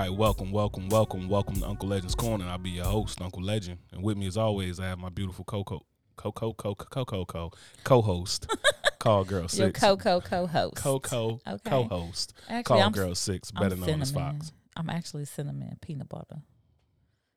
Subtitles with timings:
[0.00, 2.44] right, welcome, welcome, welcome, welcome to Uncle Legend's Corner.
[2.46, 5.44] I'll be your host, Uncle Legend, and with me as always, I have my beautiful
[5.44, 5.86] Coco,
[6.16, 7.50] Coco, Coco, Coco, Coco,
[7.84, 8.46] co-host,
[8.98, 10.76] Call Girl Your Coco co-host.
[10.76, 11.70] Coco, Okay.
[11.70, 14.10] co-host, Actually, Call I'm, Girl Six, I'm better known as.
[14.10, 14.52] Fox.
[14.76, 16.42] I'm actually cinnamon peanut butter.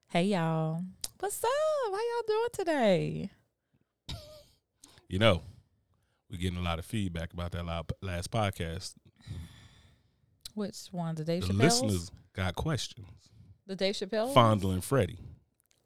[0.09, 0.83] Hey y'all.
[1.19, 1.49] What's up?
[1.85, 3.29] How y'all doing today?
[5.07, 5.41] You know,
[6.29, 7.65] we're getting a lot of feedback about that
[8.01, 8.93] last podcast.
[10.59, 11.15] Which one?
[11.15, 11.47] The Dave Chappelle.
[11.47, 11.81] The Chappelle's?
[11.81, 13.07] listeners got questions.
[13.65, 14.33] The Dave Chappelle?
[14.33, 15.19] Fondling Freddie.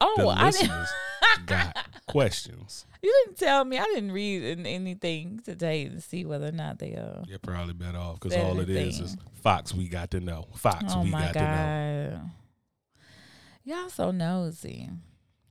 [0.01, 0.89] Oh, The I listeners
[1.45, 2.85] got questions.
[3.01, 3.77] You didn't tell me.
[3.77, 7.23] I didn't read in anything today to see whether or not they uh.
[7.27, 9.17] You're probably better off because all it is is.
[9.41, 9.73] Fox.
[9.73, 10.47] We got to know.
[10.55, 10.85] Fox.
[10.89, 12.09] oh we my got to know.
[12.21, 12.31] god.
[13.65, 14.89] Y'all so nosy.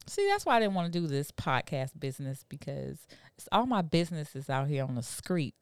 [0.06, 3.06] See, that's why I didn't want to do this podcast business because
[3.38, 5.56] it's all my businesses out here on the streets,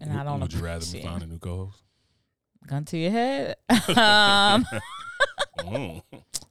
[0.00, 1.82] and I don't Would you rather me find a new co-host?
[2.66, 3.56] Gun to your head.
[3.96, 4.66] um,
[5.58, 6.02] Mm.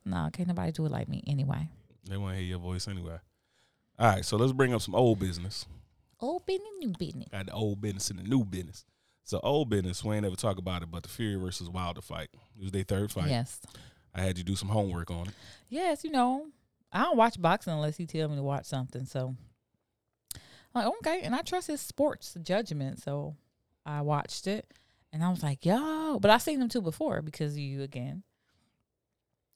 [0.06, 1.70] no, can't nobody do it like me anyway.
[2.10, 3.18] They want to hear your voice anyway.
[4.00, 5.66] All right, so let's bring up some old business.
[6.20, 7.30] Old business, new business.
[7.32, 8.86] Got the old business and the new business.
[9.24, 12.30] So old business, we ain't ever talk about it, but the Fury versus Wilder fight.
[12.58, 13.30] It was their third fight.
[13.30, 13.60] Yes,
[14.14, 15.34] I had you do some homework on it.
[15.70, 16.04] yes.
[16.04, 16.48] You know,
[16.92, 19.06] I don't watch boxing unless he tell me to watch something.
[19.06, 19.36] So,
[20.74, 23.02] I'm like, okay, and I trust his sports judgment.
[23.02, 23.36] So,
[23.86, 24.72] I watched it,
[25.16, 28.24] and I was like, yo, but I've seen them too before because you again.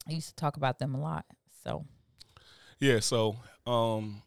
[0.07, 1.25] I used to talk about them a lot.
[1.65, 1.85] So,
[2.79, 3.35] Yeah, so
[3.67, 4.23] um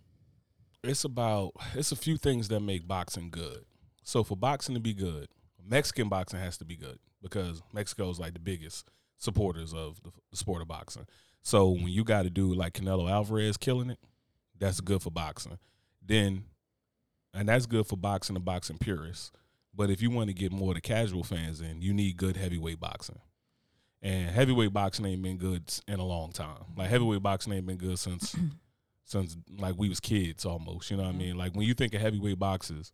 [0.85, 3.65] it's about it's a few things that make boxing good.
[4.05, 5.29] So for boxing to be good,
[5.65, 10.11] Mexican boxing has to be good because Mexico is like the biggest supporters of the,
[10.31, 11.07] the sport of boxing.
[11.41, 13.99] So when you got to do like Canelo Alvarez killing it,
[14.59, 15.59] that's good for boxing.
[16.05, 16.45] Then
[17.33, 19.33] and that's good for boxing and boxing purists.
[19.75, 22.37] But if you want to get more of the casual fans in, you need good
[22.37, 23.21] heavyweight boxing.
[24.03, 26.65] And heavyweight boxing ain't been good in a long time.
[26.77, 28.35] Like heavyweight boxing ain't been good since
[29.05, 30.91] since like we was kids almost.
[30.91, 31.37] You know what I mean?
[31.39, 32.93] Like when you think of heavyweight boxers,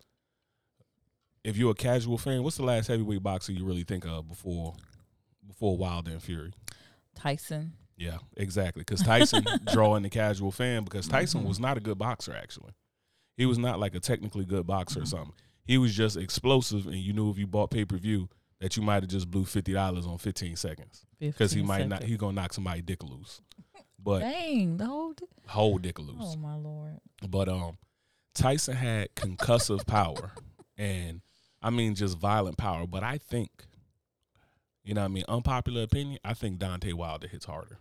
[1.45, 4.75] if you're a casual fan, what's the last heavyweight boxer you really think of before
[5.47, 6.53] before Wilder and Fury?
[7.15, 7.73] Tyson.
[7.97, 8.83] Yeah, exactly.
[8.83, 11.49] Because Tyson drawing the casual fan because Tyson Mhm.
[11.49, 12.73] was not a good boxer actually.
[13.37, 15.09] He was not like a technically good boxer or Mhm.
[15.09, 15.35] something.
[15.69, 18.29] He was just explosive, and you knew if you bought pay per view
[18.61, 21.87] that you might have just blew fifty dollars on fifteen seconds because he 15 might
[21.89, 21.97] not.
[21.99, 22.11] seconds.
[22.11, 23.41] He gonna knock somebody dick loose,
[24.03, 25.13] but Dang, the whole.
[25.13, 26.17] di- whole dick loose.
[26.21, 26.99] Oh my lord.
[27.29, 27.79] But um,
[28.35, 30.33] Tyson had concussive power,
[30.77, 31.21] and
[31.63, 32.87] I mean just violent power.
[32.87, 33.51] But I think,
[34.85, 36.19] you know, what I mean, unpopular opinion.
[36.25, 37.79] I think Deontay Wilder hits harder.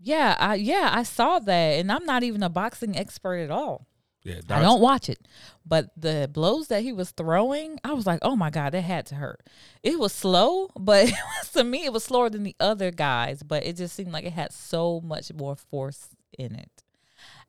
[0.00, 3.86] Yeah, I yeah, I saw that, and I'm not even a boxing expert at all.
[4.24, 5.18] Yeah, I don't watch it,
[5.66, 9.06] but the blows that he was throwing, I was like, oh my god, that had
[9.06, 9.40] to hurt.
[9.82, 13.64] It was slow, but was, to me, it was slower than the other guys, but
[13.64, 16.84] it just seemed like it had so much more force in it,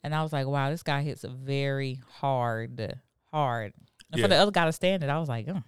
[0.04, 2.98] and I was like, wow, this guy hits very hard,
[3.32, 3.74] hard.
[4.12, 4.26] And Yeah.
[4.26, 5.62] for the other guy to stand it, I was like, oh,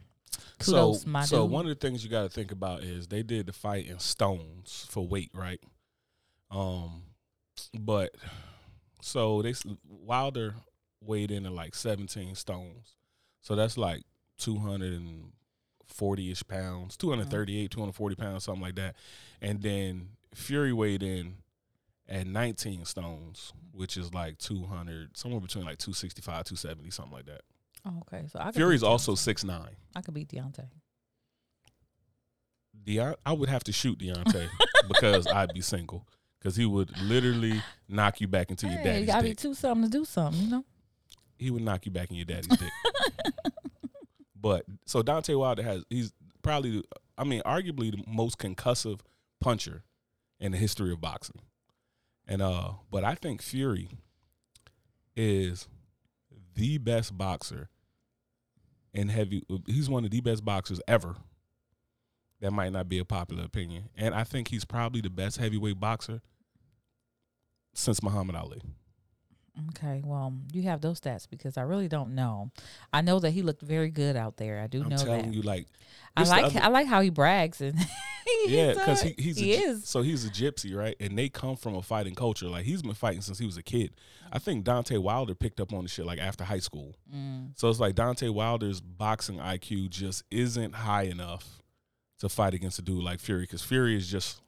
[0.60, 1.52] kudos, so, so dude.
[1.52, 4.00] one of the things you got to think about is they did the fight in
[4.00, 5.60] stones for weight, right?
[6.50, 7.04] Um,
[7.80, 8.16] but
[9.02, 9.54] so they
[9.88, 10.56] Wilder
[11.06, 12.96] weighed in at like seventeen stones,
[13.42, 14.04] so that's like
[14.38, 15.32] two hundred and
[15.86, 18.96] forty ish pounds, two hundred thirty eight, two hundred forty pounds, something like that,
[19.42, 21.36] and then Fury weighed in
[22.08, 27.26] at nineteen stones, which is like two hundred, somewhere between like 265, 270, something like
[27.26, 27.42] that.
[27.86, 29.76] oh, okay, so I Fury's also six nine.
[29.96, 30.68] I could beat Deontay.
[32.86, 34.48] Deont- I would have to shoot Deontay
[34.88, 36.08] because I'd be single.
[36.40, 37.60] Because he would literally
[37.90, 40.44] knock you back into your Hey, you daddy's gotta be two something to do something,
[40.44, 40.66] you know.
[41.38, 42.72] He would knock you back in your daddy's dick.
[44.46, 46.84] But so Deontay Wilder has he's probably
[47.18, 49.00] I mean arguably the most concussive
[49.42, 49.82] puncher
[50.40, 51.42] in the history of boxing.
[52.28, 53.90] And uh but I think Fury
[55.16, 55.68] is
[56.54, 57.70] the best boxer
[58.94, 61.16] in heavy he's one of the best boxers ever.
[62.40, 63.90] That might not be a popular opinion.
[63.96, 66.22] And I think he's probably the best heavyweight boxer
[67.74, 68.62] since Muhammad Ali.
[69.70, 72.52] Okay, well, you have those stats because I really don't know.
[72.92, 74.60] I know that he looked very good out there.
[74.62, 75.34] I do I'm know telling that.
[75.34, 75.68] you, like
[76.18, 77.78] I like other- I like how he brags and
[78.48, 79.88] yeah, because uh, he, he's a, he gy- is.
[79.88, 80.96] so he's a gypsy, right?
[81.00, 82.48] And they come from a fighting culture.
[82.48, 83.94] Like he's been fighting since he was a kid.
[84.32, 86.96] I think Deontay Wilder picked up on the shit like after high school.
[87.14, 91.62] Mm, So it's like Deontay Wilder's boxing IQ just isn't high enough
[92.20, 94.42] to fight against a dude like Fury because Fury is just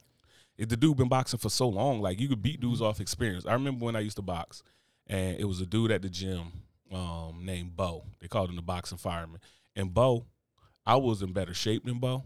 [0.57, 3.45] If the dude been boxing for so long, like you could beat dudes off experience.
[3.45, 4.63] I remember when I used to box,
[5.07, 6.51] and it was a dude at the gym
[6.92, 8.04] um, named Bo.
[8.19, 9.39] They called him the boxing fireman.
[9.75, 10.25] And Bo,
[10.86, 12.24] I was in better shape than Bo.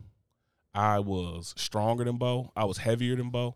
[0.74, 2.52] I was stronger than Bo.
[2.56, 3.56] I was heavier than Bo.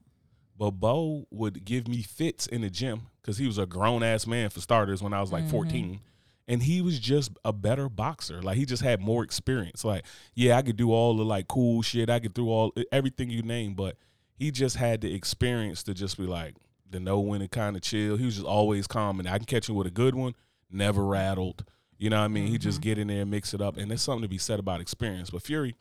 [0.57, 4.25] But Bo would give me fits in the gym because he was a grown ass
[4.25, 5.51] man for starters when I was like Mm-hmm.
[5.51, 5.99] 14.
[6.47, 8.41] And he was just a better boxer.
[8.41, 9.83] Like he just had more experience.
[9.83, 10.05] Like,
[10.35, 12.09] yeah, I could do all the like cool shit.
[12.09, 13.97] I could do all everything you name, but
[14.35, 16.55] he just had the experience to just be like
[16.91, 18.17] know when to kind of chill.
[18.17, 20.35] He was just always calm and I can catch him with a good one,
[20.71, 21.65] never rattled.
[21.97, 22.47] You know what I mean?
[22.47, 22.89] He just mm-hmm.
[22.89, 23.77] get in there and mix it up.
[23.77, 25.29] And there's something to be said about experience.
[25.29, 25.75] But Fury,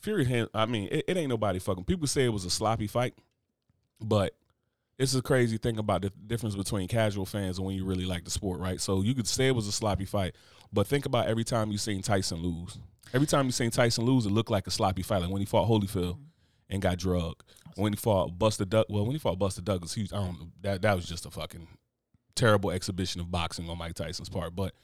[0.00, 1.84] Fury, I mean, it, it ain't nobody fucking.
[1.84, 3.14] People say it was a sloppy fight,
[4.00, 4.34] but
[4.98, 8.24] it's a crazy thing about the difference between casual fans and when you really like
[8.24, 8.80] the sport, right?
[8.80, 10.34] So you could say it was a sloppy fight,
[10.72, 12.78] but think about every time you seen Tyson lose.
[13.14, 15.22] Every time you seen Tyson lose, it looked like a sloppy fight.
[15.22, 16.18] Like when he fought Holyfield
[16.70, 17.42] and got drugged.
[17.76, 20.40] When he fought Buster Doug, well, when he fought Buster Douglas, he was, I don't
[20.40, 21.68] know, that that was just a fucking
[22.34, 24.54] terrible exhibition of boxing on Mike Tyson's part.
[24.56, 24.74] But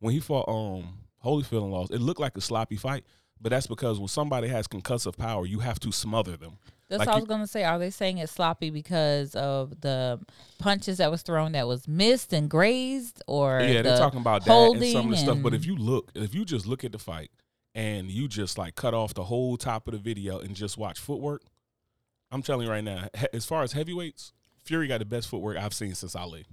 [0.00, 3.04] when he fought um Holyfield and lost, it looked like a sloppy fight.
[3.40, 6.58] But that's because when somebody has concussive power, you have to smother them.
[6.88, 7.64] That's Like what I you- was gonna say.
[7.64, 10.18] Are they saying it's sloppy because of the
[10.58, 14.50] punches that was thrown that was missed and grazed, or yeah, they're talking about that
[14.72, 15.38] and some of the stuff.
[15.42, 17.30] But if you look, if you just look at the fight
[17.78, 20.98] and you just like cut off the whole top of the video and just watch
[20.98, 21.42] footwork,
[22.32, 24.32] I'm telling you right now, he- as far as heavyweights,
[24.64, 26.44] Fury got the best footwork I've seen since Ali.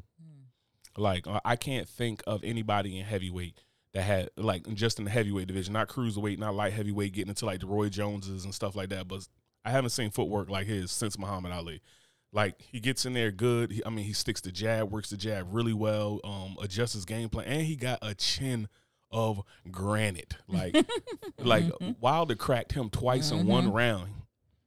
[0.97, 3.57] Like uh, I can't think of anybody in heavyweight
[3.93, 7.45] that had like just in the heavyweight division, not cruiserweight, not light heavyweight, getting into
[7.45, 9.07] like the Roy Joneses and stuff like that.
[9.07, 9.27] But
[9.65, 11.81] I haven't seen footwork like his since Muhammad Ali.
[12.31, 13.71] Like he gets in there good.
[13.71, 17.05] He, I mean, he sticks the jab, works the jab really well, um, adjusts his
[17.05, 18.67] game plan, and he got a chin
[19.11, 19.41] of
[19.71, 20.35] granite.
[20.47, 20.75] Like,
[21.39, 21.91] like mm-hmm.
[21.99, 23.75] Wilder cracked him twice in one mm-hmm.
[23.75, 24.09] round.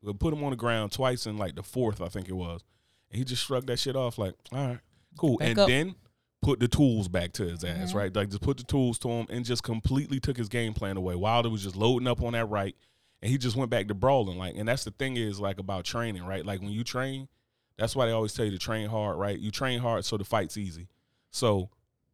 [0.03, 2.63] We put him on the ground twice in like the fourth, I think it was.
[3.11, 4.79] And he just shrugged that shit off, like, all right,
[5.19, 5.39] cool.
[5.39, 5.69] Back and up.
[5.69, 5.95] then
[6.41, 8.15] put the tools back to his ass, right?
[8.15, 11.15] Like just put the tools to him and just completely took his game plan away.
[11.15, 12.77] Wilder was just loading up on that right,
[13.23, 14.39] and he just went back to brawling.
[14.39, 16.45] Like, and that's the thing is like about training, right?
[16.45, 17.29] Like when you train,
[17.77, 19.39] that's why they always tell you to train hard, right?
[19.39, 20.89] You train hard so the fight's easy.
[21.31, 21.71] So,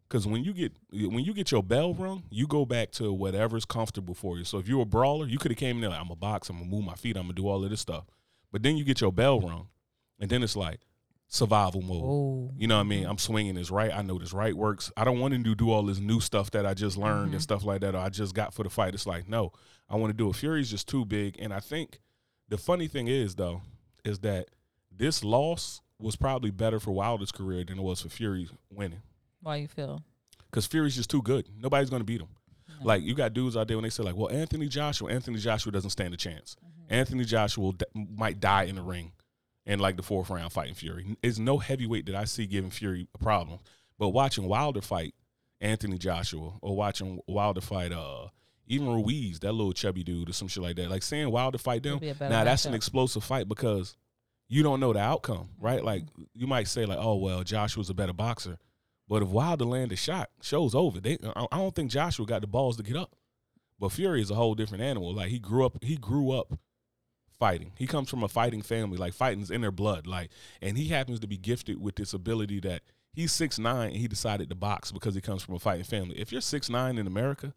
[0.08, 3.64] because when you get when you get your bell rung, you go back to whatever's
[3.64, 4.44] comfortable for you.
[4.44, 6.48] So if you're a brawler, you could have came in there like I'm a box,
[6.48, 8.04] I'm gonna move my feet, I'm gonna do all of this stuff.
[8.52, 9.68] But then you get your bell rung,
[10.20, 10.80] and then it's like
[11.28, 12.02] survival mode.
[12.04, 13.06] Oh, You know what I mean?
[13.06, 13.92] I'm swinging this right.
[13.92, 14.92] I know this right works.
[14.96, 17.30] I don't want to do, do all this new stuff that I just learned and
[17.32, 17.40] mm-hmm.
[17.40, 18.94] stuff like that or I just got for the fight.
[18.94, 19.52] It's like, no,
[19.88, 20.36] I want to do it.
[20.36, 21.36] Fury's just too big.
[21.40, 22.00] And I think
[22.48, 23.62] the funny thing is, though,
[24.04, 24.50] is that
[24.92, 29.02] this loss was probably better for Wilder's career than it was for Fury winning.
[29.44, 30.02] Why you feel?
[30.50, 31.49] Because Fury's just too good.
[31.61, 32.29] Nobody's going to beat him.
[32.82, 35.73] Like, you got dudes out there when they say, like, well, Anthony Joshua, Anthony Joshua
[35.73, 36.56] doesn't stand a chance.
[36.91, 39.12] Anthony Joshua d- might die in the ring
[39.66, 41.16] in like the fourth round fighting Fury.
[41.23, 43.61] There's no heavyweight that I see giving Fury a problem.
[43.99, 45.14] But watching Wilder fight
[45.61, 48.28] Anthony Joshua or watching Wilder fight uh
[48.66, 50.90] even Ruiz, that little chubby dude or some shit like that.
[50.90, 53.97] Like seeing Wilder fight them, It'll be a better now that's an explosive fight because
[54.49, 55.78] you don't know the outcome, right?
[55.78, 55.87] Mm-hmm.
[55.87, 56.02] Like
[56.35, 58.59] you might say like, oh well, Joshua's a better boxer.
[59.08, 61.00] But if Wilder land a shot, show's over.
[61.00, 63.14] They, I don't think Joshua got the balls to get up.
[63.78, 65.14] But Fury is a whole different animal.
[65.14, 66.58] Like he grew up, he grew up
[67.38, 67.73] fighting.
[67.76, 68.96] He comes from a fighting family.
[68.96, 70.06] Like fighting's in their blood.
[70.06, 70.30] Like,
[70.62, 72.82] and he happens to be gifted with this ability that
[73.12, 76.18] he's six nine and he decided to box because he comes from a fighting family.
[76.18, 77.52] If you're six nine in America,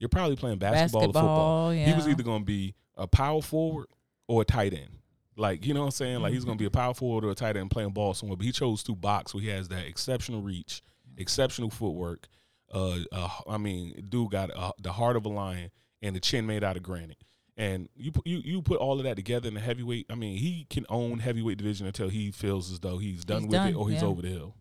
[0.00, 1.70] you're probably playing basketball, or football.
[1.70, 3.86] Basketball, He was either going to be a power forward
[4.28, 4.98] or a tight end.
[5.36, 6.20] Like, you know what I'm saying?
[6.20, 8.36] Like, he's going to be a power forward or a tight end playing ball somewhere.
[8.36, 10.82] But he chose to box where he has that exceptional reach,
[11.16, 12.28] exceptional footwork.
[12.72, 15.70] Uh, uh I mean, dude got uh, the heart of a lion
[16.02, 17.18] and the chin made out of granite.
[17.56, 20.06] And you you you put all of that together in the heavyweight.
[20.10, 23.50] I mean, he can own heavyweight division until he feels as though he's done He's
[23.52, 24.08] with it or he's yeah.
[24.08, 24.56] over the hill.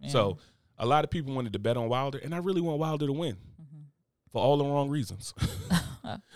[0.00, 0.10] Yeah.
[0.10, 0.38] So
[0.78, 3.12] a lot of people wanted to bet on Wilder, and I really want Wilder to
[3.12, 3.82] win Mm-hmm.
[4.32, 5.32] for all the wrong reasons.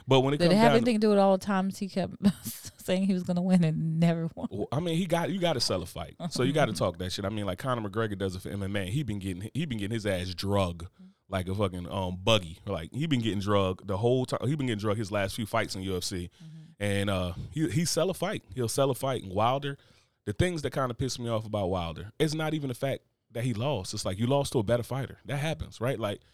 [0.06, 2.14] but when it did it have anything to do with all the times he kept
[2.78, 4.48] saying he was going to win and never won?
[4.50, 6.72] Well, I mean, he got you got to sell a fight, so you got to
[6.74, 7.24] talk that shit.
[7.24, 8.88] I mean, like Conor McGregor does it for MMA.
[8.88, 10.86] He been getting he been getting his ass drug
[11.28, 12.58] like a fucking um buggy.
[12.66, 14.46] Like he been getting drug the whole time.
[14.46, 16.30] He been getting drug his last few fights in UFC,
[16.78, 18.42] and uh he he sell a fight.
[18.54, 19.22] He'll sell a fight.
[19.22, 19.78] And Wilder,
[20.26, 23.02] the things that kind of piss me off about Wilder, it's not even the fact
[23.32, 23.94] that he lost.
[23.94, 25.18] It's like you lost to a better fighter.
[25.24, 25.98] That happens, right?
[25.98, 26.24] Like, uh,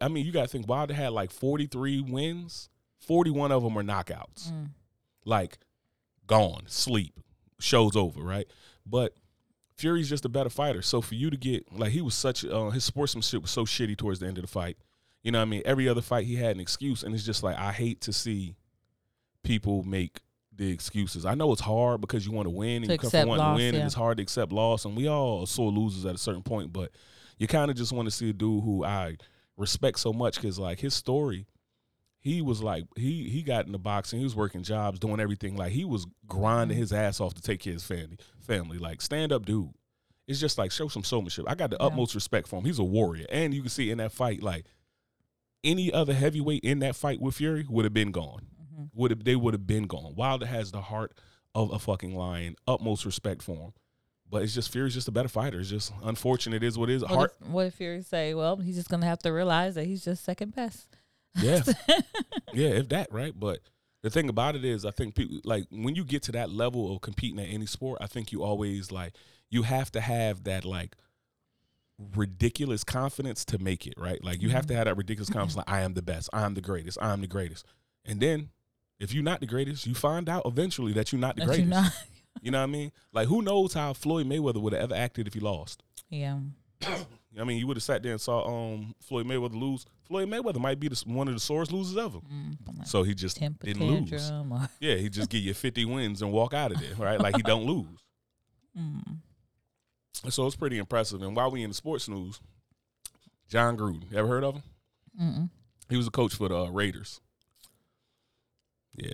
[0.00, 2.68] I mean, you got to think Wilder had like forty three wins.
[2.98, 4.52] Forty one of them are knockouts.
[5.24, 5.58] Like
[6.26, 7.18] gone, sleep,
[7.58, 8.46] show's over, right?
[8.86, 9.14] But
[9.76, 10.82] Fury's just a better fighter.
[10.82, 13.96] So for you to get like he was such uh, his sportsmanship was so shitty
[13.96, 14.76] towards the end of the fight.
[15.22, 15.62] You know what I mean?
[15.64, 18.56] Every other fight he had an excuse, and it's just like I hate to see
[19.42, 20.20] people make
[20.54, 21.24] the excuses.
[21.24, 23.44] I know it's hard because you want to win and To you come from wanting
[23.44, 23.80] loss, to win, yeah.
[23.80, 24.84] and it's hard to accept loss.
[24.84, 26.90] And we all are sore losers at a certain point, but
[27.38, 29.16] you kind of just want to see a dude who I
[29.56, 31.46] respect so much because like his story,
[32.20, 35.56] he was like he he got into boxing, he was working jobs, doing everything.
[35.56, 38.18] Like he was grinding his ass off to take care of his family.
[38.40, 39.70] Family, like stand up dude.
[40.28, 41.44] It's just like show some showmanship.
[41.48, 41.86] I got the Yeah.
[41.86, 42.64] utmost respect for him.
[42.64, 44.66] He's a warrior, and you can see in that fight like
[45.64, 48.46] any other heavyweight in that fight with Fury would have been gone.
[48.60, 48.90] Mhm.
[48.94, 50.14] Would have they would have been gone.
[50.14, 51.16] Wilder has the heart
[51.54, 52.56] of a fucking lion.
[52.66, 53.72] Utmost respect for him.
[54.32, 55.60] But it's just Fury's just a better fighter.
[55.60, 56.62] It's just unfortunate.
[56.62, 57.02] It is what it is.
[57.02, 59.84] What Heart, if, what if Fury say, well, he's just gonna have to realize that
[59.84, 60.88] he's just second best.
[61.36, 61.60] yeah,
[62.54, 62.68] yeah.
[62.68, 63.60] If that right, but
[64.02, 66.94] the thing about it is, I think people like when you get to that level
[66.94, 69.12] of competing at any sport, I think you always like
[69.50, 70.96] you have to have that like
[72.16, 74.24] ridiculous confidence to make it right.
[74.24, 74.78] Like you have to mm-hmm.
[74.78, 75.58] have that ridiculous confidence.
[75.58, 76.30] Like I am the best.
[76.32, 76.96] I am the greatest.
[77.02, 77.66] I am the greatest.
[78.06, 78.48] And then
[78.98, 81.68] if you're not the greatest, you find out eventually that you're not the That greatest.
[81.68, 81.92] not.
[82.42, 82.92] You know what I mean?
[83.12, 85.82] Like who knows how Floyd Mayweather would have ever acted if he lost?
[86.10, 86.38] Yeah.
[87.40, 89.86] I mean, you would have sat there and saw um Floyd Mayweather lose.
[90.04, 92.18] Floyd Mayweather might be the, one of the sorest losers ever.
[92.18, 94.30] Mm, like So he just didn't lose.
[94.30, 97.18] or Yeah, he just give you 50 wins and walk out of there, right?
[97.20, 97.86] Like he don't lose.
[98.78, 99.18] mm.
[100.28, 101.22] So it's pretty impressive.
[101.22, 102.40] And while we in the sports news,
[103.48, 104.62] Jon Gruden, you ever heard of him?
[105.20, 105.50] Mm-mm.
[105.88, 107.20] He was a coach for the uh, Raiders.
[108.94, 109.12] Yeah,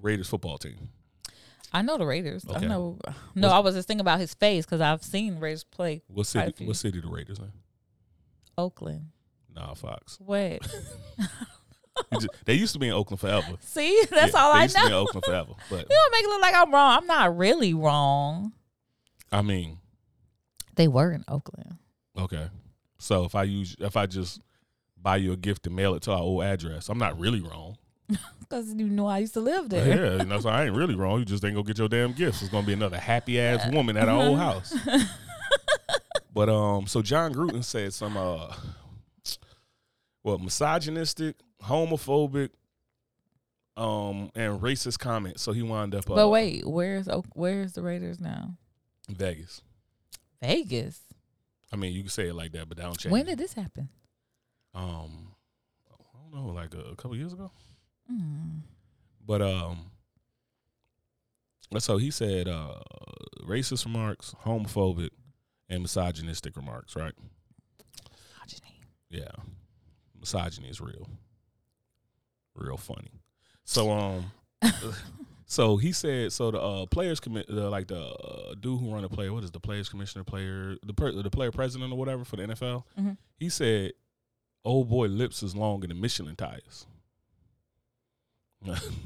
[0.00, 0.88] Raiders football team.
[1.72, 2.44] I know the Raiders.
[2.48, 2.98] I know.
[3.34, 6.26] No, What's- I was just thinking about his face because I've seen Raiders play What
[6.26, 6.64] city?
[6.66, 7.52] What city the Raiders in?
[8.56, 9.06] Oakland.
[9.54, 10.18] Nah, Fox.
[10.20, 10.60] What?
[12.12, 13.56] Just- they used to be in Oakland forever.
[13.60, 14.98] See, that's Yeah, all they I used To be in know.
[15.00, 16.96] Oakland forever, but You don't make it look like I'm wrong.
[16.98, 18.52] I'm not really wrong.
[19.32, 19.78] I mean,
[20.76, 21.76] They were in Oakland.
[22.16, 22.48] okay.
[23.00, 24.40] So if I use, if I just
[25.00, 27.76] buy you a gift and mail it to our old address, I'm not really wrong.
[28.40, 29.86] Because you know I used to live there.
[29.86, 31.18] Yeah, you know, so I ain't really wrong.
[31.18, 32.40] You just ain't gonna get your damn gifts.
[32.40, 34.74] It's gonna be another happy ass woman at our old house.
[36.32, 38.54] but um, so Jon Gruden said some uh,
[40.22, 42.48] what misogynistic, homophobic,
[43.76, 45.42] um, and racist comments.
[45.42, 46.10] So he wound up.
[46.10, 48.54] Uh, But wait, where's where's the Raiders now?
[49.10, 49.60] Vegas.
[50.40, 51.00] Vegas.
[51.70, 53.12] I mean, you can say it like that, but that don't change.
[53.12, 53.90] When did this happen?
[54.74, 55.34] um,
[55.90, 57.50] I don't know, like a, a couple years ago.
[58.10, 58.60] Mm.
[59.26, 59.90] But um,
[61.78, 62.74] so he said uh,
[63.46, 65.10] racist remarks, homophobic,
[65.68, 66.96] and misogynistic remarks.
[66.96, 67.12] Right?
[68.46, 68.80] Misogyny.
[69.10, 69.30] Yeah,
[70.18, 71.08] misogyny is real,
[72.54, 73.10] real funny.
[73.64, 74.32] So um,
[75.46, 79.02] so he said so the uh, players commit the, like the uh, dude who run
[79.02, 79.32] the player.
[79.32, 80.24] What is the players commissioner?
[80.24, 82.84] Player the per, the player president or whatever for the NFL.
[82.98, 83.18] Mhm.
[83.38, 83.92] He said,
[84.64, 86.86] "Old boy lips is longer than Michelin tires."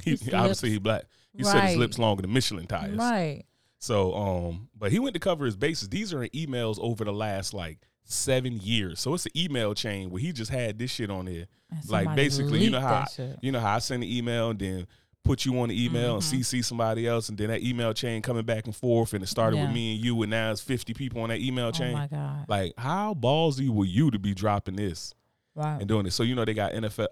[0.04, 1.04] He, obviously he black.
[1.36, 2.96] He said his lips longer than Michelin tires.
[2.96, 3.44] Right.
[3.78, 5.88] So, um, but he went to cover his bases.
[5.88, 9.00] These are in emails over the last like seven years.
[9.00, 11.46] So it's an email chain where he just had this shit on there.
[11.88, 13.38] Like basically, you know how shit.
[13.40, 14.86] you know how I send an email and then
[15.24, 16.32] put you on the email Mhm.
[16.32, 19.28] and CC somebody else, and then that email chain coming back and forth, and it
[19.28, 21.92] started with me and you, and now it's fifty people on that email Oh chain.
[21.94, 22.44] my god.
[22.48, 25.14] Like, how ballsy were you to be dropping this
[25.54, 25.78] Right.
[25.80, 26.14] and doing this?
[26.14, 27.06] So you know they got NFL,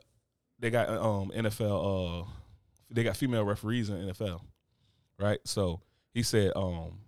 [0.61, 2.27] they got um NFL, uh,
[2.91, 4.41] they got female referees in NFL,
[5.19, 5.41] right?
[5.45, 5.81] So
[6.13, 6.99] he said, um,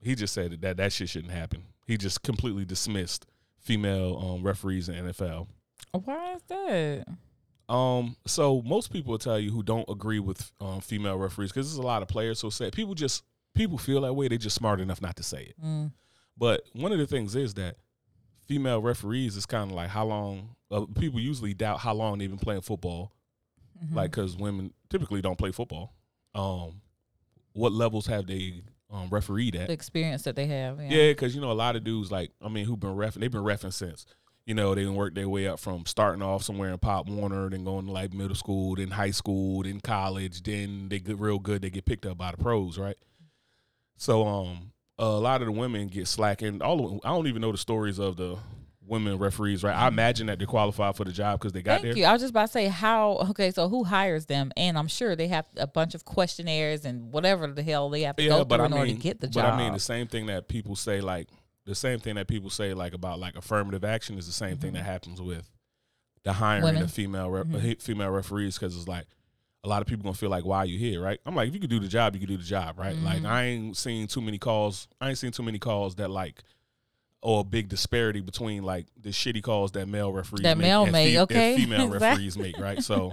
[0.00, 1.64] he just said that that shit shouldn't happen.
[1.86, 3.26] He just completely dismissed
[3.58, 5.48] female um referees in NFL.
[5.92, 7.04] Why is that?
[7.68, 11.68] Um, so most people will tell you who don't agree with um, female referees because
[11.68, 13.22] there's a lot of players who say people just
[13.54, 14.26] people feel that way.
[14.26, 15.54] They just smart enough not to say it.
[15.64, 15.92] Mm.
[16.36, 17.76] But one of the things is that
[18.50, 22.28] female referees is kind of like how long uh, people usually doubt how long they've
[22.28, 23.12] been playing football.
[23.80, 23.94] Mhm.
[23.94, 25.94] Like because women typically don't play football.
[26.34, 26.80] Um,
[27.52, 29.68] what levels have they um, refereed at?
[29.68, 30.80] the experience that they have.
[30.80, 30.88] Yeah.
[30.88, 33.30] Yeah, because you know a lot of dudes like I mean who've been ref they've
[33.30, 34.04] been refing since
[34.46, 37.62] you know they work their way up from starting off somewhere in Pop Warner, then
[37.62, 41.62] going to like middle school, then high school, then college, then they get real good,
[41.62, 42.98] they get picked up by the pros, right?
[43.96, 47.40] So um a lot of the women get slack, and all of, I don't even
[47.42, 48.36] know the stories of the
[48.86, 49.74] women referees, right?
[49.74, 51.98] I imagine that they qualify for the job because they got Thank there.
[51.98, 52.04] you.
[52.04, 53.12] I was just about to say how.
[53.30, 54.50] Okay, so who hires them?
[54.56, 58.16] And I'm sure they have a bunch of questionnaires and whatever the hell they have
[58.16, 59.54] to go through in order to get the but job.
[59.54, 61.28] I mean the same thing that people say like
[61.66, 64.72] the same thing that people say like about like affirmative action is the same thing
[64.72, 65.48] that happens with
[66.24, 66.82] the hiring Women.
[66.82, 67.80] of female re- Mhm.
[67.80, 69.06] female referees because it's like
[69.64, 71.54] a lot of people gonna feel like why are you here right I'm like if
[71.54, 73.26] you could do the job you could do the job right like Mhm.
[73.28, 76.42] I ain't seen too many calls I ain't seen too many calls that like
[77.22, 80.84] or a big disparity between like the shitty calls that male referees That make male
[80.84, 81.56] and make, and okay?
[81.56, 83.12] female referees make right so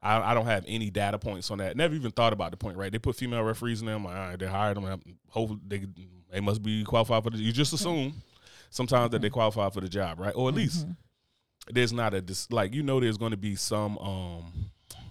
[0.00, 1.76] I, I don't have any data points on that.
[1.76, 2.76] Never even thought about the point.
[2.76, 2.92] Right?
[2.92, 3.96] They put female referees in there.
[3.96, 5.02] I'm like, all right, they hired them.
[5.30, 5.86] Hopefully, they
[6.30, 7.38] they must be qualified for the.
[7.38, 8.14] You just assume
[8.70, 10.32] sometimes that they qualify for the job, right?
[10.36, 11.74] Or at least Mm-hmm.
[11.74, 14.52] there's not a dis- like you know there's going to be some um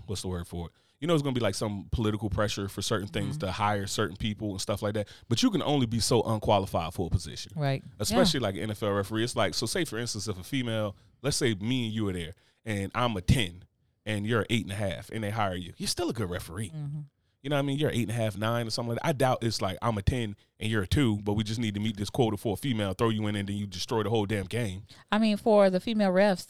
[0.08, 2.68] what's the word for it you know it's going to be like some political pressure
[2.68, 3.46] for certain things Mm-hmm.
[3.48, 6.94] to hire certain people and stuff like that but you can only be so unqualified
[6.94, 7.84] for a position Right.
[8.00, 11.38] especially like an NFL referee it's like so say for instance if a female let's
[11.38, 12.34] say me and you are there
[12.66, 13.64] and I'm a 10
[14.06, 16.30] and you're an eight and a half and they hire you you're still a good
[16.30, 17.00] referee Mm-hmm.
[17.44, 17.78] You know what I mean?
[17.78, 19.08] You're eight and a half, nine, or something like that.
[19.08, 21.76] I doubt it's like I'm a ten and you're a two, but we just need
[21.76, 24.10] to meet this quota for a female, throw you in, and then you destroy the
[24.10, 24.82] whole damn game.
[25.12, 26.48] I mean, for the female refs,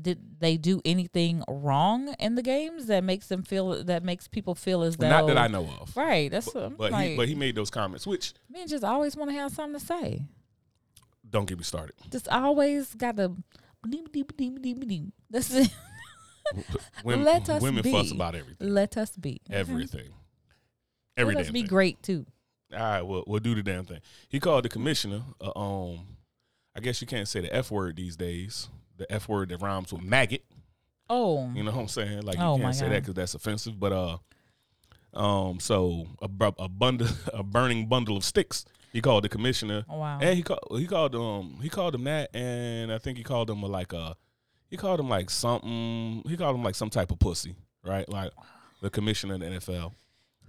[0.00, 4.54] did they do anything wrong in the games that makes them feel that makes people
[4.54, 5.96] feel as though Not that I know of.
[5.96, 6.30] Right.
[6.30, 7.10] That's I'm But like.
[7.10, 9.84] he but he made those comments, which men just always want to have something to
[9.84, 10.22] say.
[11.28, 11.94] don't get me started.
[12.10, 13.32] Just always got to.
[15.30, 15.70] That's it.
[17.04, 18.16] Women, Let us women fuss be.
[18.16, 19.40] about everything, Let us be.
[19.50, 20.08] everything,
[21.18, 21.68] every Let us be thing.
[21.68, 22.24] great too.
[22.72, 24.00] All right, we'll we'll do the damn thing.
[24.28, 25.22] He called the commissioner.
[25.40, 26.00] Uh, um,
[26.76, 28.68] I guess you can't say the f word these days.
[28.96, 30.44] The f word that rhymes with maggot.
[31.10, 32.22] Oh, You know what I'm saying?
[32.22, 33.80] Like Oh, you my can't say that because that's offensive.
[33.80, 34.18] But uh,
[35.14, 38.64] um, so a a bundle, a burning bundle of sticks.
[38.92, 40.18] He called the commissioner, oh wow.
[40.20, 43.50] and he called he called um he called him that, and I think he called
[43.50, 44.16] him a, like a
[44.70, 46.22] he called him like something.
[46.26, 48.08] He called him like some type of pussy, right?
[48.08, 48.32] Like
[48.82, 49.92] the commissioner in the NFL.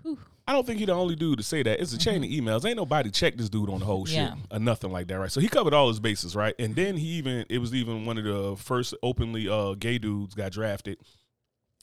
[0.04, 0.20] Whew.
[0.50, 0.52] Mm-hmm.
[0.52, 1.80] I don't think he the only dude to say that.
[1.80, 2.66] It's a chain of emails.
[2.66, 5.32] Ain't nobody checked this dude on the whole shit or nothing like that, right?
[5.32, 6.56] So he covered all his bases, right?
[6.58, 10.36] And then he even it was even one of the first openly uh gay dudes
[10.36, 10.98] got drafted.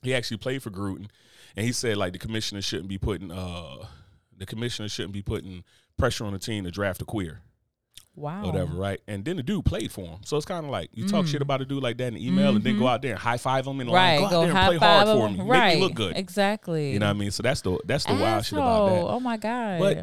[0.02, 1.08] He actually played for Gruden,
[1.56, 3.86] and he said like the commissioner shouldn't be putting uh
[4.36, 5.64] the commissioner shouldn't be putting
[5.96, 7.40] pressure on the team to draft a queer
[8.16, 8.44] Wow.
[8.46, 9.00] whatever, right?
[9.06, 11.28] And then the dude played for him, so it's kind of like you talk Mm.
[11.28, 13.20] shit about a dude like that in the email, and then go out there and
[13.20, 14.18] high five him and Right.
[14.20, 15.36] like, Go go out there and play hard five for him.
[15.38, 15.66] me, Right.
[15.68, 16.16] make me look good.
[16.16, 16.92] Exactly.
[16.92, 17.30] You know what I mean?
[17.30, 19.00] So that's the that's the wild shit about that.
[19.02, 19.78] Oh my god.
[19.80, 19.98] But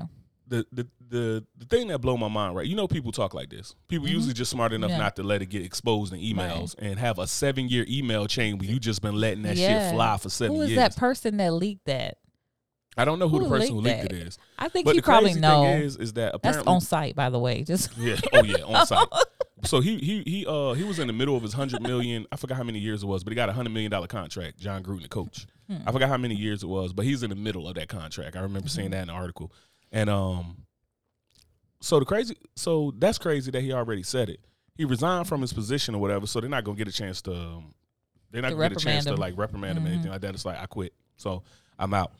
[0.47, 2.65] the, the the the thing that blow my mind, right?
[2.67, 3.76] You know, people talk like this.
[3.88, 4.97] People usually just smart enough Mm-hmm.
[4.99, 5.04] Yeah.
[5.04, 8.58] not to let it get exposed in emails and have a seven year email chain
[8.58, 9.88] where you just been letting that Yeah.
[9.88, 10.78] shit fly for seven who is years.
[10.80, 12.17] that person that leaked that?
[12.97, 14.17] I don't know who, who the person who leaked leaked that?
[14.21, 14.38] it is.
[14.60, 15.63] I think But he the probably crazy know.
[15.63, 17.63] thing is, is that That's apparently on site, by the way.
[17.63, 18.17] Just Yeah.
[18.34, 19.08] Oh yeah, on site.
[19.65, 22.25] So he he he uh he was in the middle of his hundred million.
[22.34, 24.60] I forgot how many years it was, but he got a hundred million dollar contract.
[24.60, 25.47] Jon Gruden, the coach.
[25.69, 25.77] Hmm.
[25.88, 28.36] I forgot how many years it was, but he's in the middle of that contract.
[28.36, 28.91] I remember seeing Mm-hmm.
[28.91, 29.53] that in the article.
[29.93, 30.65] And um,
[31.79, 34.41] so the crazy, so that's crazy that he already said it.
[34.75, 37.32] He resigned from his position or whatever, so they're not gonna get a chance to.
[37.34, 37.73] Um,
[38.32, 39.93] they're not To gonna get a chance reprimand to like reprimand him or Mhm.
[39.93, 40.34] anything like that.
[40.34, 41.43] It's like I quit, so
[41.79, 42.12] I'm out.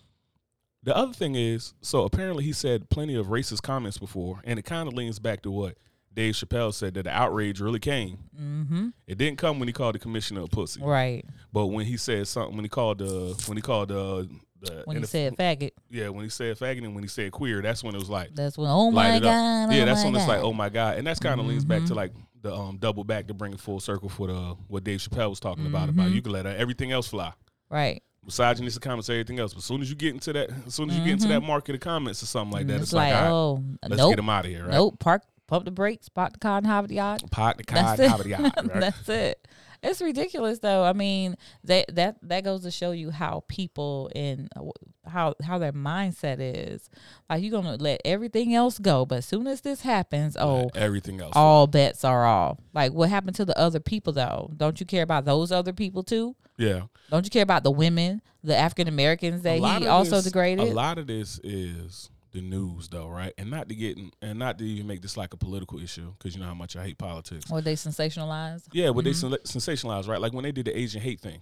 [0.84, 4.64] The other thing is, so apparently he said plenty of racist comments before, and it
[4.64, 5.78] kind of leans back to what
[6.14, 8.18] Dave Chappelle said that the outrage really came.
[8.40, 8.90] mm-hmm.
[9.08, 12.28] It didn't come when he called the commissioner a pussy, right but when he said
[12.28, 14.30] something, when he called the, when he called the,
[14.62, 15.72] the when he NFL said faggot.
[15.90, 18.36] yeah, when he said faggot and when he said queer, that's when it was like
[18.36, 18.70] That's when.
[18.70, 19.72] Oh my god.
[19.74, 21.84] yeah, oh that's when it's like oh my god, and that's kind of leans back
[21.86, 25.00] to like the um double back to bring it full circle for the what Dave
[25.00, 26.14] Chappelle was talking about about Mhm.
[26.16, 27.32] you can let everything else fly.
[27.70, 28.04] Right.
[28.26, 29.54] Misogynistic comments, everything else.
[29.54, 31.30] But as soon as you get into that, as soon as you get into Mhm.
[31.30, 33.98] that market of comments or something like that, it's, it's, like, like, right, oh, let's
[33.98, 34.72] nope, get them out of here, right?
[34.72, 34.98] nope.
[35.00, 37.22] Park, pump the brakes, park the car, and have the yard.
[37.32, 38.80] Park the car, That's and have it out, right?
[38.80, 39.48] That's it.
[39.84, 40.84] It's ridiculous, though.
[40.84, 44.64] I mean, that that that goes to show you how people and uh,
[45.06, 46.90] how how their mindset is.
[47.30, 51.20] Like you're gonna let everything else go, but as soon as this happens, oh, everything
[51.20, 51.34] else.
[51.36, 52.60] all bets are off.
[52.74, 54.52] Like what happened to the other people though?
[54.56, 56.36] Don't you care about those other people too?
[56.58, 56.84] yeah.
[57.10, 60.68] Don't you care about the women, the African Americans that he also this- degraded?
[60.68, 63.34] A lot of this is the news, though, right?
[63.38, 66.36] And not to get and not to even make this like a political issue, because
[66.36, 67.50] you know how much I hate politics.
[67.52, 68.68] Or they sensationalized?
[68.74, 69.30] Yeah, but Mm-hmm.
[69.30, 70.20] they sen- sensationalized, right?
[70.20, 71.40] Like when they did the Asian hate thing,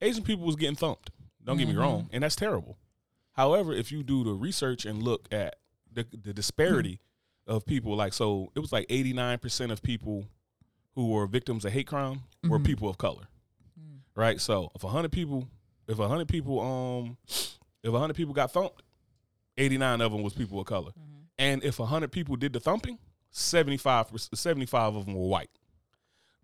[0.00, 1.10] Asian people was getting thumped.
[1.44, 1.82] Don't get me Mm-hmm.
[1.82, 2.78] wrong, and that's terrible.
[3.32, 5.56] However, if you do the research and look at
[5.92, 7.00] the the disparity
[7.46, 10.26] of people, like so, it was like eighty nine percent of people
[10.94, 12.66] who were victims of hate crime were Mhm.
[12.66, 13.26] people of color,
[13.80, 13.98] Mm.
[14.14, 14.40] right?
[14.40, 15.48] So if hundred people,
[15.88, 17.16] if hundred people, um,
[17.82, 18.82] if hundred people got thumped,
[19.56, 21.20] eighty nine of them was people of color, Mm-hmm.
[21.38, 22.98] and if hundred people did the thumping,
[23.30, 25.50] 75, 75 of them were white.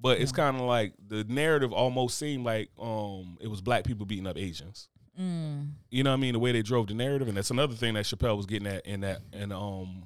[0.00, 4.06] But it's kind of like the narrative almost seemed like um it was black people
[4.06, 4.88] beating up Asians.
[5.20, 5.72] Mm.
[5.90, 6.32] You know what I mean?
[6.32, 8.86] The way they drove the narrative, and that's another thing that Chappelle was getting at
[8.86, 10.04] in that in um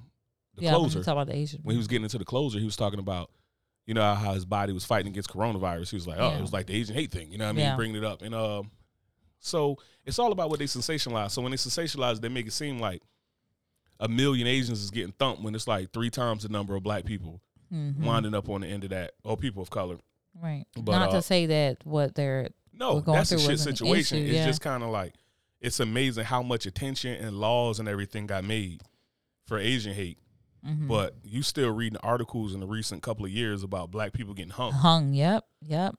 [0.56, 1.60] the Yeah, closer talk about the Asian.
[1.62, 3.30] when he was getting into the closer, he was talking about
[3.86, 5.90] you know how his body was fighting against coronavirus.
[5.90, 6.38] He was like, oh, Yeah.
[6.38, 7.30] it was like the Asian hate thing.
[7.30, 7.64] You know what I mean?
[7.66, 7.76] Yeah.
[7.76, 8.70] Bringing it up, and um,
[9.44, 11.30] so it's all about what they sensationalize.
[11.32, 13.02] So when they sensationalize, they make it seem like
[14.00, 17.04] a million Asians is getting thumped when it's like three times the number of black
[17.04, 17.40] people
[17.72, 17.98] Mhm.
[18.00, 19.98] winding up on the end of that, or people of color.
[20.40, 20.64] Right.
[20.76, 24.18] But, Not uh, to say that what they're No, that's a shit situation.
[24.18, 25.14] issue, it's just kind of like
[25.60, 28.82] it's amazing how much attention and laws and everything got made
[29.46, 30.18] for Asian hate.
[30.66, 30.88] Mhm.
[30.88, 34.50] But you still reading articles in the recent couple of years about black people getting
[34.52, 34.72] hung.
[34.72, 35.14] hung.
[35.14, 35.94] Yep, yep.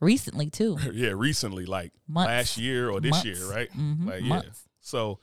[0.00, 0.76] Recently too.
[0.92, 2.28] yeah, recently, like Months.
[2.28, 3.24] last year or this Months.
[3.26, 3.70] year, right?
[3.76, 4.28] Mhm, Like, yeah.
[4.28, 4.62] months.
[4.80, 5.18] So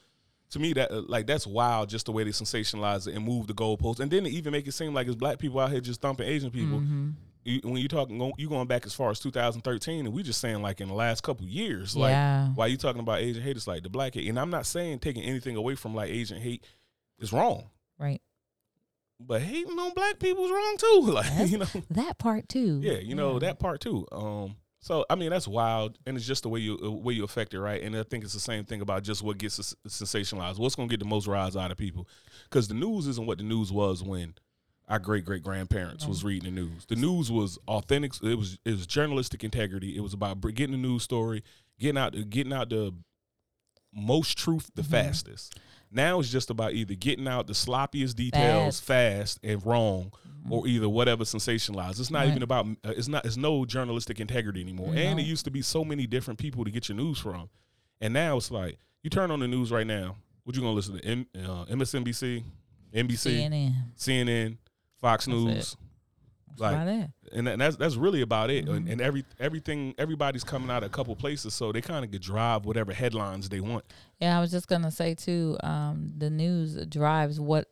[0.51, 3.47] to me, that uh, like that's wild, just the way they sensationalize it and move
[3.47, 6.01] the goalposts, and then even make it seem like it's black people out here just
[6.01, 6.79] thumping Asian people.
[6.79, 7.13] Mhm.
[7.47, 10.61] You, when you talking, you going back as far as 2013, and we just saying
[10.63, 12.49] like in the last couple years, like Yeah.
[12.55, 13.55] why you talking about Asian hate?
[13.55, 16.39] It's like the black hate, and I'm not saying taking anything away from like Asian
[16.41, 16.63] hate
[17.19, 18.21] is wrong, Right.
[19.19, 21.01] But hating on black people is wrong too.
[21.13, 22.79] Like That's- you know, That part too.
[22.83, 24.05] yeah, you know that part too.
[24.11, 27.23] Um, so I mean that's wild, and it's just the way you uh, way you
[27.23, 27.81] affect it, right?
[27.81, 30.59] And I think it's the same thing about just what gets s- sensationalized.
[30.59, 32.07] What's going to get the most rise out of people?
[32.43, 34.35] Because the news isn't what the news was when
[34.87, 36.85] our great great grandparents was reading the news.
[36.85, 38.11] The news was authentic.
[38.21, 39.97] It was it was journalistic integrity.
[39.97, 41.43] It was about getting the news story,
[41.79, 42.93] getting out getting out the
[43.91, 45.57] most truth the fastest.
[45.91, 50.11] Now it's just about either getting out the sloppiest details fast, and wrong,
[50.49, 51.99] or either whatever sensationalized.
[51.99, 52.29] It's not Right.
[52.29, 52.67] even about.
[52.83, 53.25] Uh, it's not.
[53.25, 54.93] It's no journalistic integrity anymore.
[54.95, 57.49] And it used to be so many different people to get your news from,
[58.01, 60.17] and now it's like you turn on the news right now.
[60.43, 61.05] What you gonna listen to?
[61.05, 62.43] M, uh, MSNBC,
[62.93, 63.73] NBC, CNN.
[63.97, 64.57] CNN,
[65.01, 65.75] Fox News.
[66.57, 68.67] That's Like, and that- that's that's really about it.
[68.67, 68.91] And, Mhm.
[68.93, 72.21] and every everything everybody's coming out of a couple places, so they kind of get
[72.21, 73.83] drive whatever headlines they want.
[74.19, 75.57] Yeah, I was just gonna say too.
[75.63, 77.69] Um, the news drives what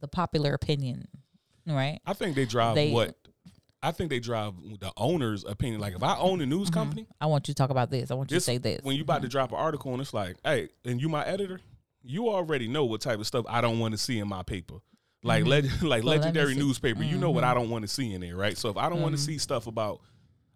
[0.00, 1.08] the popular opinion,
[1.66, 2.00] right?
[2.06, 3.16] I think they drive They- what.
[3.84, 5.80] I think they drive the owner's opinion.
[5.80, 6.74] Like if I own a news Mhm.
[6.74, 8.12] company, I want you to talk about this.
[8.12, 8.80] I want you This- to say this.
[8.84, 11.60] when you about to drop an article and it's like, hey, and you my editor,
[12.04, 14.76] you already know what type of stuff I don't want to see in my paper.
[15.22, 15.48] Like Mhm.
[15.48, 17.48] leg, like Well, legendary newspaper, you know what Mhm.
[17.48, 18.56] I don't want to see in there, right?
[18.58, 19.18] So if I don't want Mhm.
[19.18, 20.00] to see stuff about,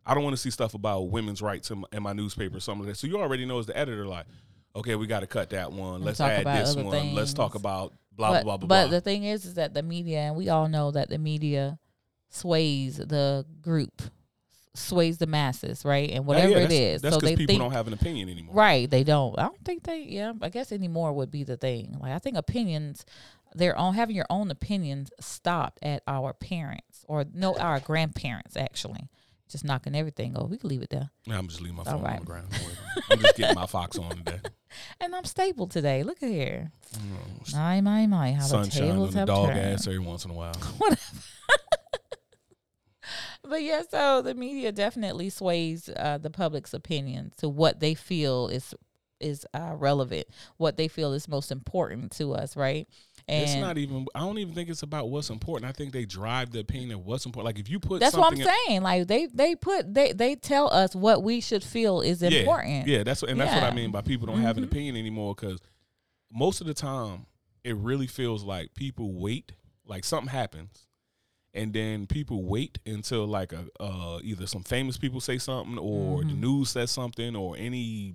[0.04, 2.84] I don't want to see stuff about women's rights in my, in my newspaper, something
[2.86, 2.98] like that.
[2.98, 4.26] So you already know as the editor, like,
[4.74, 6.02] okay, we got to cut that one.
[6.02, 7.14] Let's add this one.
[7.14, 9.82] Let's talk about blah but, blah blah blah but the thing is, is that the
[9.82, 11.78] media, and we all know that the media
[12.30, 14.02] sways the group,
[14.74, 16.10] sways the masses, right?
[16.10, 18.28] And whatever yeah, it that's- is, That's so they people think don't have an opinion
[18.28, 18.54] anymore.
[18.54, 19.38] Right, they don't.
[19.38, 20.02] I don't think they.
[20.02, 21.96] Yeah, I guess anymore would be the thing.
[22.00, 23.04] Like I think opinions,
[23.56, 29.08] their own having your own opinions stopped at our parents or no, our grandparents actually.
[29.48, 30.48] Just knocking everything over.
[30.48, 31.10] We can leave it there.
[31.24, 32.48] Nah, I'm just leaving my phone on the ground.
[32.50, 33.04] Don't worry about it.
[33.12, 34.40] I'm just getting my Fox on today.
[35.00, 36.02] And I'm stable today.
[36.02, 36.70] Look at here.
[36.94, 38.32] Mm, My my my.
[38.32, 39.60] How Sunshine on tables the have dog turned.
[39.60, 40.52] ass every once in a while.
[43.48, 48.48] But yeah, so the media definitely sways uh, the public's opinion to what they feel
[48.48, 48.74] is
[49.20, 52.88] is uh, relevant, what they feel is most important to us, right?
[53.28, 54.06] And it's not even.
[54.14, 55.68] I don't even think it's about what's important.
[55.68, 57.46] I think they drive the opinion of what's important.
[57.56, 58.82] Like if you put That's what I'm saying.
[58.82, 62.86] Like they they put they they tell us what we should feel is yeah, important.
[62.86, 64.68] Yeah, that's what, and that's what I mean by people don't have an Mhm.
[64.68, 65.34] opinion anymore.
[65.34, 65.58] Because
[66.30, 67.26] most of the time,
[67.64, 69.52] it really feels like people wait.
[69.84, 70.86] Like something happens,
[71.52, 76.22] and then people wait until like a uh, either some famous people say something, or
[76.24, 76.40] the Mhm.
[76.40, 78.14] news says something, or any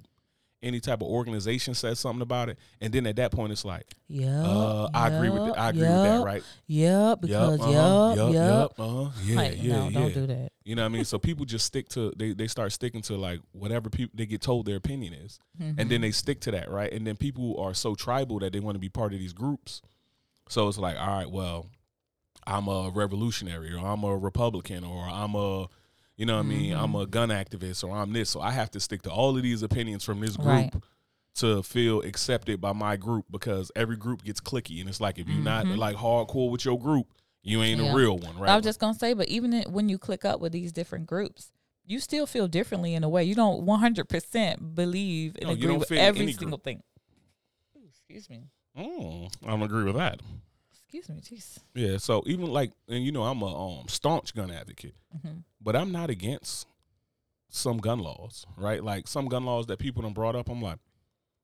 [0.63, 3.85] any type of organization says something about it, and then at that point, it's like,
[4.07, 4.43] Yeah.
[4.43, 5.59] uh, I agree with that.
[5.59, 6.43] I agree with that, right?
[6.67, 8.29] Yeah, because yeah, uh-huh, yeah.
[8.29, 9.99] yup, yup, uh-huh, yeah, like, yeah, no, yeah.
[9.99, 10.51] don't do that.
[10.63, 11.05] You know what I mean?
[11.05, 14.41] So people just stick to they they start sticking to like whatever people they get
[14.41, 15.89] told their opinion is, and Mm-hmm.
[15.89, 16.91] then they stick to that, right?
[16.93, 19.81] And then people are so tribal that they want to be part of these groups.
[20.49, 21.67] So it's like, all right, well,
[22.45, 25.67] I'm a revolutionary, or I'm a Republican, or I'm a,
[26.21, 26.73] you know what I mean?
[26.73, 27.01] I'm Mhm.
[27.01, 28.29] a gun activist, or I'm this.
[28.29, 30.47] So I have to stick to all of these opinions from this group.
[30.47, 30.73] Right.
[31.35, 35.27] To feel accepted by my group because every group gets clicky and it's like if
[35.27, 35.77] you're not Mhm.
[35.77, 37.07] like hardcore with your group,
[37.41, 37.91] you ain't Yeah.
[37.91, 38.51] a real one, right?
[38.51, 41.51] I was just gonna say, but even when you click up with these different groups,
[41.85, 43.23] you still feel differently in a way.
[43.23, 46.83] You don't 100 percent believe and No, agree with every single thing.
[47.77, 48.43] Ooh, excuse me.
[48.77, 50.19] Mm, I don't agree with that.
[50.93, 51.21] Excuse me.
[51.37, 51.59] Jeez.
[51.73, 55.75] Yeah, so even like, and you know, I'm a um, staunch gun advocate, hmm but
[55.75, 56.65] I'm not against
[57.49, 58.83] some gun laws, right?
[58.83, 60.79] Like some gun laws that people have brought up, I'm like,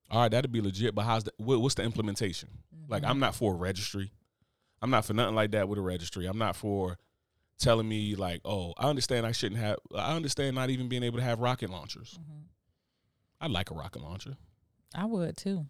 [0.09, 2.49] all right, that'd be legit, but how's the what, what's the implementation?
[2.89, 3.11] Like, Mm-hmm.
[3.11, 4.11] I'm not for a registry.
[4.81, 6.25] I'm not for nothing like that with a registry.
[6.25, 6.97] I'm not for
[7.59, 9.77] telling me like, oh, I understand I shouldn't have.
[9.95, 12.17] I understand not even being able to have rocket launchers.
[12.19, 12.41] Mm-hmm.
[13.41, 14.35] I'd like a rocket launcher.
[14.95, 15.65] I would too,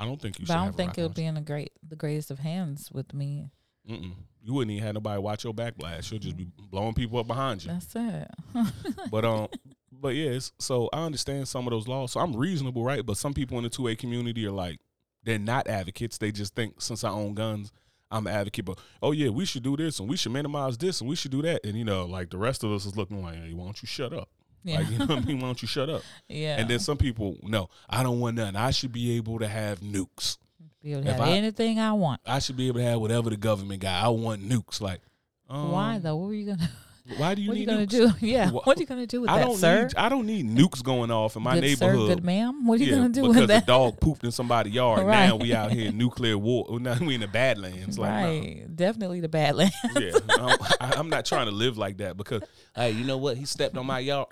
[0.00, 1.94] I don't think you but I don't think it would be in the great, the
[1.94, 3.50] greatest of hands with me.
[3.88, 4.14] Mm-mm.
[4.42, 6.10] You wouldn't even have nobody watch your back blast.
[6.10, 7.70] You'll just be blowing people up behind you.
[7.70, 8.28] That's it.
[9.10, 9.48] But um,
[9.92, 10.52] but yes.
[10.58, 12.12] So I understand some of those laws.
[12.12, 13.04] So I'm reasonable, right?
[13.04, 14.80] But some people in the two A community are like,
[15.22, 16.16] they're not advocates.
[16.16, 17.70] They just think since I own guns,
[18.10, 18.64] I'm an advocate.
[18.64, 21.30] But oh yeah, we should do this and we should minimize this and we should
[21.30, 21.66] do that.
[21.66, 23.86] And you know, like the rest of us is looking like, hey, why don't you
[23.86, 24.30] shut up?
[24.64, 24.78] Yeah.
[24.78, 25.36] Like, you know what I mean?
[25.40, 26.02] Why don't you shut up?
[26.28, 26.56] yeah.
[26.58, 28.56] And then some people, no, I don't want nothing.
[28.56, 30.36] I should be able to have nukes.
[30.82, 32.20] be able to if have I- anything I want.
[32.26, 34.04] I should be able to have whatever the government got.
[34.04, 34.80] I want nukes.
[34.80, 35.00] Like,
[35.48, 36.16] um, Why though?
[36.16, 36.68] What were you gonna?
[37.16, 38.18] Why do you what are you need gonna nukes?
[38.20, 38.26] do?
[38.26, 38.50] Yeah.
[38.50, 39.82] Wha- What are you gonna do with I that, don't sir?
[39.82, 39.96] need.
[39.96, 42.08] I don't need nukes going off in my good sir, neighborhood.
[42.08, 42.66] good ma'am.
[42.66, 43.62] What are you yeah, gonna do because with that?
[43.64, 45.04] a dog pooped in somebody's yard.
[45.06, 45.26] Right.
[45.26, 46.78] Now we out here in nuclear war.
[46.80, 47.98] Now we in the Badlands.
[47.98, 48.28] Like, no.
[48.28, 48.76] right.
[48.76, 49.74] Definitely the Badlands.
[49.98, 52.42] yeah, I'm, I'm not trying to live like that because,
[52.76, 53.36] hey, you know what?
[53.36, 54.28] He stepped on my yard.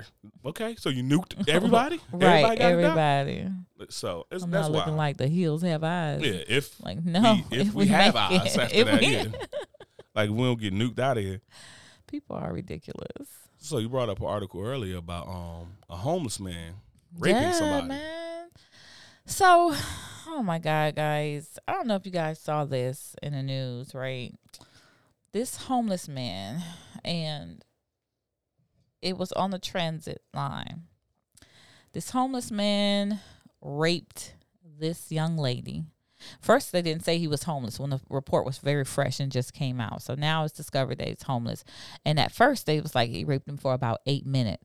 [0.47, 2.01] Okay, so you nuked everybody.
[2.12, 2.59] right.
[2.61, 2.61] Everybody.
[2.61, 3.49] Everybody.
[3.91, 4.79] So it's, I'm that's not why.
[4.79, 6.21] looking like the Hills Have Eyes.
[6.23, 7.38] yeah, if Like no.
[7.51, 9.25] we, if, we, have eyes it- after if that, we- yeah.
[10.14, 11.41] like we don't get nuked out of here.
[12.09, 13.29] People are ridiculous.
[13.59, 16.75] So you brought up an article earlier about um a homeless man
[17.16, 17.88] raping yeah, somebody.
[17.88, 18.49] man.
[19.27, 19.75] So,
[20.27, 21.59] oh my God, guys.
[21.68, 24.33] I don't know if you guys saw this in the news, right?
[25.33, 26.62] This homeless man,
[27.05, 27.62] and
[29.03, 30.85] it was on the transit line.
[31.92, 33.21] This homeless man
[33.61, 34.35] raped
[34.79, 35.85] this young lady.
[36.40, 39.52] First, they didn't say he was homeless when the report was very fresh and just
[39.52, 40.02] came out.
[40.02, 41.64] So now it's discovered that he's homeless.
[42.04, 44.64] And at first, they was like he raped him for about eight minutes.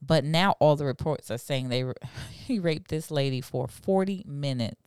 [0.00, 1.84] But now all the reports are saying they
[2.30, 4.86] he raped this lady for 40 minutes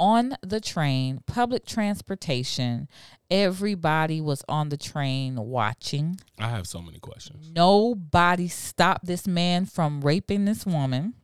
[0.00, 2.88] on the train, public transportation.
[3.30, 6.18] Everybody was on the train watching.
[6.38, 7.50] I have so many questions.
[7.54, 11.14] Nobody stopped this man from raping this woman.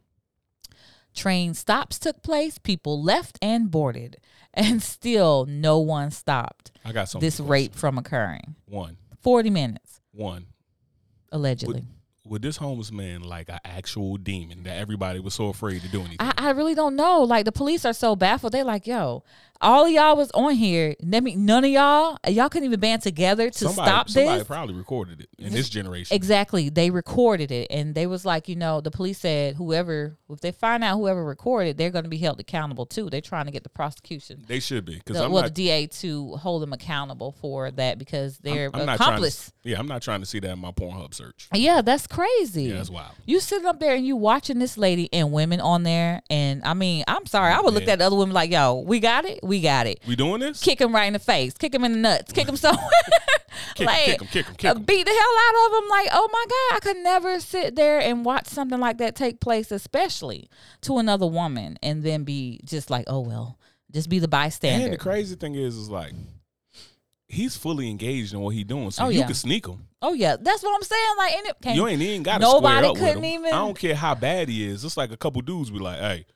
[1.15, 4.17] Train stops took place, people left and boarded,
[4.55, 7.21] and still no one stopped I got some.
[7.21, 8.57] this rape from occurring.
[8.67, 10.47] One, 40 minutes, one.
[11.33, 11.85] allegedly.
[12.27, 16.01] Would this homeless man like an actual demon that everybody was so afraid to do
[16.01, 16.17] anything?
[16.21, 17.21] I, I really don't know.
[17.23, 18.53] Like the police are so baffled.
[18.53, 19.25] They're like, yo,
[19.61, 20.95] all of y'all was on here.
[21.03, 24.15] Let me none of y'all, y'all couldn't even band together to somebody, stop this.
[24.15, 26.15] somebody probably recorded it in this generation.
[26.15, 26.69] Exactly.
[26.69, 30.53] They recorded it and they was like, you know, the police said whoever if they
[30.53, 33.09] find out whoever recorded, they're gonna be held accountable too.
[33.09, 34.45] They're trying to get the prosecution.
[34.47, 35.55] They should be because I'm well, not.
[35.55, 39.53] the DA to hold them accountable for that because they're I'm not trying to, accomplice.
[39.63, 41.49] yeah, I'm not trying to see that in my Pornhub search.
[41.55, 42.65] Yeah, that's crazy.
[42.65, 43.13] Yeah, that's wild.
[43.25, 46.75] You sitting up there and you watching this lady and women on there, and I
[46.75, 49.41] mean, I'm sorry, I would look at the other women like, "Yo, we got it,
[49.45, 50.61] we got it." We doing this?
[50.63, 52.85] Kick him right in the face, kick him in the nuts, kick him somewhere,
[53.75, 54.83] Kick, like kick him, kick him, kick him.
[54.83, 55.89] beat the hell out of him.
[55.91, 59.41] Like, oh my god, I could never sit there and watch something like that take
[59.41, 60.49] place, especially
[60.83, 63.59] to another woman, and then be just like, "Oh well,
[63.93, 66.13] just be the bystander." And the crazy thing is, is like
[67.29, 69.27] he's fully engaged in what he's doing, so Oh, you yeah.
[69.27, 69.87] can sneak him.
[70.03, 71.09] oh yeah, that's what I'm saying.
[71.19, 74.15] Like, and it can't, You ain't even got Nobody couldn't even- I don't care how
[74.15, 74.85] bad he is.
[74.85, 76.27] It's like a couple dudes be like, "Hey,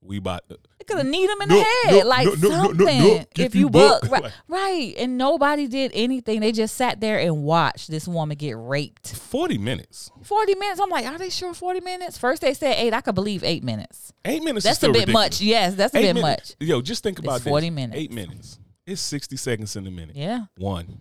[0.00, 3.26] we about to, could have kneed him in No, the head, no, like no, something.
[3.36, 4.10] If you you buck, buck.
[4.24, 6.40] right, right, and nobody did anything.
[6.40, 9.14] They just sat there and watched this woman get raped.
[9.14, 10.80] forty minutes, Forty minutes.
[10.80, 12.18] I'm like, are they sure forty minutes?
[12.18, 12.92] First they said eight.
[12.94, 14.12] I could believe eight minutes.
[14.24, 14.64] eight minutes.
[14.64, 15.12] That's a bit ridiculous.
[15.14, 15.40] much.
[15.40, 16.56] Yes, that's a Eight bit minutes.
[16.60, 16.68] much.
[16.68, 17.50] Yo, just think about It's this.
[17.50, 17.98] 40 minutes.
[18.00, 18.58] Eight minutes.
[18.86, 20.16] It's sixty seconds in a minute.
[20.16, 20.98] Yeah, One,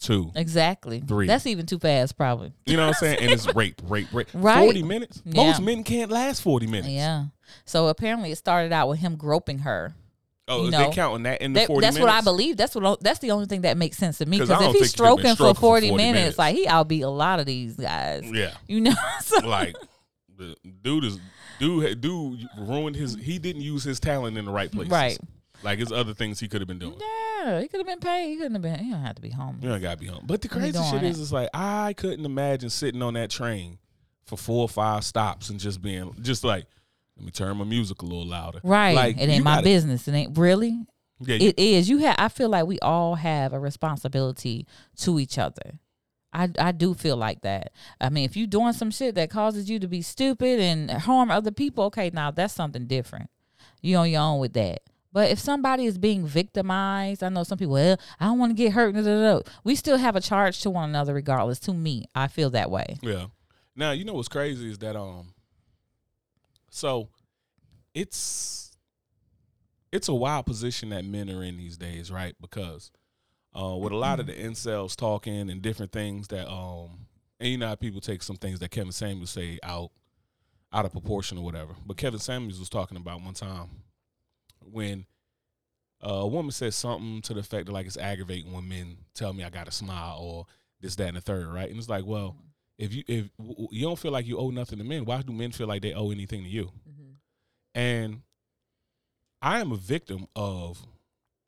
[0.00, 0.30] two.
[0.34, 1.00] exactly.
[1.00, 1.26] Three.
[1.26, 2.52] That's even too fast, probably.
[2.66, 3.18] You know what I'm saying?
[3.20, 4.28] And it's rape, rape, rape.
[4.34, 4.64] Right.
[4.64, 5.22] Forty minutes.
[5.24, 5.44] Yeah.
[5.44, 6.88] Most men can't last forty minutes.
[6.88, 7.26] Yeah.
[7.64, 9.94] So apparently it started out with him groping her.
[10.50, 12.10] Oh, You is know, they counting that in the That- forty that's minutes?
[12.12, 12.56] what I believe.
[12.56, 13.00] That's what.
[13.02, 14.38] That's the only thing that makes sense to me.
[14.38, 16.18] 'Cause Because if he's think he could've been stroking for stroking for 40, 40 minutes,
[16.18, 16.38] minutes.
[16.38, 18.22] like he outbeat a lot of these guys.
[18.24, 18.54] Yeah.
[18.66, 18.94] You know.
[19.22, 19.76] So- like
[20.38, 21.18] the dude is
[21.58, 24.88] dude dude ruined his he didn't use his talent in the right place.
[24.88, 25.18] Right.
[25.62, 26.98] Like his other things he could have been doing.
[27.44, 28.28] Yeah, he could have been paid.
[28.30, 28.78] He couldn't have been.
[28.78, 29.58] He don't have to be home.
[29.60, 30.24] You don't gotta be home.
[30.26, 33.78] But the crazy shit is it's like I couldn't imagine sitting on that train
[34.24, 36.66] for four or five stops and just being just like,
[37.16, 38.60] let me turn my music a little louder.
[38.62, 38.94] Right.
[38.94, 40.06] Like it ain't my gotta- business.
[40.06, 40.84] It ain't really.
[41.20, 41.88] Yeah, you- It is.
[41.88, 42.14] You have.
[42.18, 44.66] I feel like we all have a responsibility
[44.98, 45.80] to each other.
[46.32, 47.72] I, I do feel like that.
[48.00, 51.30] I mean, if you're doing some shit that causes you to be stupid and harm
[51.30, 53.30] other people, okay, now that's something different.
[53.80, 54.82] You on your own with that.
[55.18, 57.72] But if somebody is being victimized, I know some people.
[57.72, 58.94] Well, I don't want to get hurt.
[58.94, 61.58] da, da, da." We still have a charge to one another, regardless.
[61.58, 62.98] To me, I feel that way.
[63.02, 63.26] Yeah.
[63.74, 65.34] Now you know what's crazy is that um.
[66.70, 67.08] So,
[67.94, 68.78] it's
[69.90, 72.36] it's a wild position that men are in these days, right?
[72.40, 72.92] Because
[73.60, 77.08] uh, with a lot of the incels talking and different things that um,
[77.40, 79.90] and you know how people take some things that Kevin Samuels say out
[80.72, 81.74] out of proportion or whatever.
[81.84, 83.68] But Kevin Samuels was talking about one time
[84.72, 85.06] when
[86.04, 89.32] uh, a woman says something to the effect that like it's aggravating when men tell
[89.32, 90.46] me I got to smile or
[90.80, 91.68] this, that, and the third, right?
[91.68, 92.36] And it's like, well,
[92.78, 93.28] if you if
[93.72, 95.94] you don't feel like you owe nothing to men, why do men feel like they
[95.94, 96.70] owe anything to you?
[97.74, 98.22] And
[99.42, 100.84] I am a victim of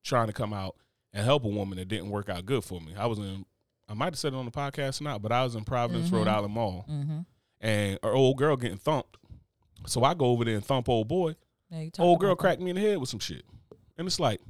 [0.04, 0.76] trying to come out
[1.12, 2.94] and help a woman that didn't work out good for me.
[2.96, 3.44] I was in,
[3.88, 6.10] I might have said it on the podcast or not, but I was in Providence,
[6.10, 6.12] Mhm.
[6.12, 7.20] Rhode Island Mall, Mm-hmm.
[7.60, 9.16] and our old girl getting thumped.
[9.86, 11.34] So I go over there and thump old boy.
[11.70, 13.44] Yeah, you talk Old girl cracked me in the head with some shit,
[13.96, 14.40] and it's like,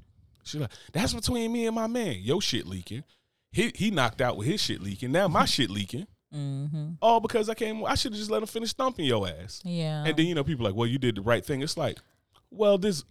[0.42, 2.16] she's like, that's between me and my man.
[2.20, 3.04] Yo, shit leaking.
[3.52, 5.12] He he knocked out with his shit leaking.
[5.12, 6.06] Now my shit leaking.
[6.34, 6.92] Mm-hmm.
[7.02, 7.84] All because I came.
[7.84, 9.60] I should have just let him finish thumping your ass.
[9.64, 10.04] Yeah.
[10.04, 11.60] And then you know people like, well, you did the right thing.
[11.62, 11.98] It's like,
[12.50, 13.04] well, this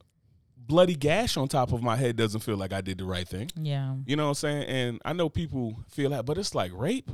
[0.55, 3.49] bloody gash on top of my head doesn't feel like I did the right thing.
[3.55, 3.95] yeah.
[4.05, 4.63] You know what I'm saying?
[4.63, 7.09] And I know people feel that, but it's like rape.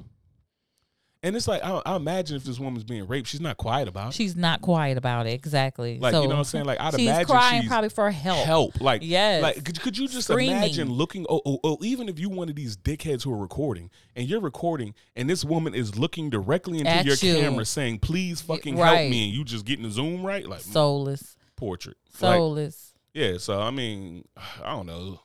[1.25, 4.09] And it's like I, I imagine if this woman's being raped, she's not quiet about
[4.09, 4.13] it.
[4.13, 5.31] She's not quiet about it.
[5.31, 5.97] Exactly.
[5.97, 6.65] Like so you know what I'm saying?
[6.65, 8.45] Like I'd she's imagine crying she's probably for help.
[8.45, 8.79] help.
[8.79, 9.41] Like Yes.
[9.41, 10.55] Like could, could you just Screaming.
[10.55, 11.25] imagine looking?
[11.27, 14.39] Oh, oh, oh, even if you one of these dickheads who are recording and you're
[14.39, 17.41] recording, and this woman is looking directly into At your you.
[17.41, 18.95] camera saying, "Please fucking right.
[18.95, 21.37] help me," and you just getting the zoom right, like mm, Soulless.
[21.55, 21.97] portrait.
[22.21, 22.93] Like, Soulless.
[23.15, 23.37] yeah.
[23.39, 24.27] So I mean,
[24.63, 25.21] I don't know.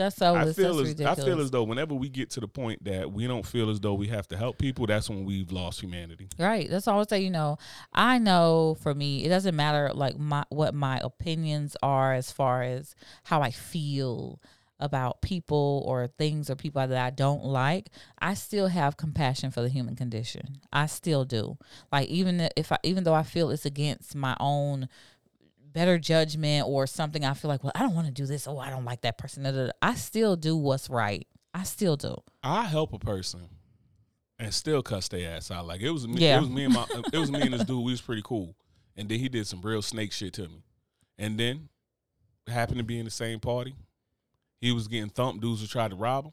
[0.00, 0.58] That's soulless.
[0.58, 1.18] I feel That's as ridiculous.
[1.18, 3.80] I feel as though whenever we get to the point that we don't feel as
[3.80, 6.28] though we have to help people, that's when we've lost humanity.
[6.38, 6.68] Right.
[6.70, 7.58] That's always say, you know,
[7.92, 12.62] I know for me, it doesn't matter like my what my opinions are as far
[12.62, 14.40] as how I feel
[14.80, 17.90] about people or things or people that I don't like.
[18.18, 20.60] I still have compassion for the human condition.
[20.72, 21.58] I still do.
[21.92, 24.88] Like even if I even though I feel it's against my own
[25.72, 28.46] better judgment or something I feel like, well, I don't want to do this.
[28.46, 29.70] Oh, I don't like that person.
[29.82, 31.26] I still do what's right.
[31.52, 32.16] I still do.
[32.42, 33.48] I help a person
[34.40, 35.66] and still cuss their ass out.
[35.66, 36.20] Like it was me.
[36.20, 36.38] Yeah.
[36.38, 36.86] It was me and my.
[37.12, 37.84] it was me and this dude.
[37.84, 38.56] We was pretty cool,
[38.96, 40.62] and then he did some real snake shit to me,
[41.18, 41.68] and then
[42.48, 43.76] happened to be in the same party.
[44.60, 45.40] He was getting thumped.
[45.40, 46.32] Dudes who tried to rob him.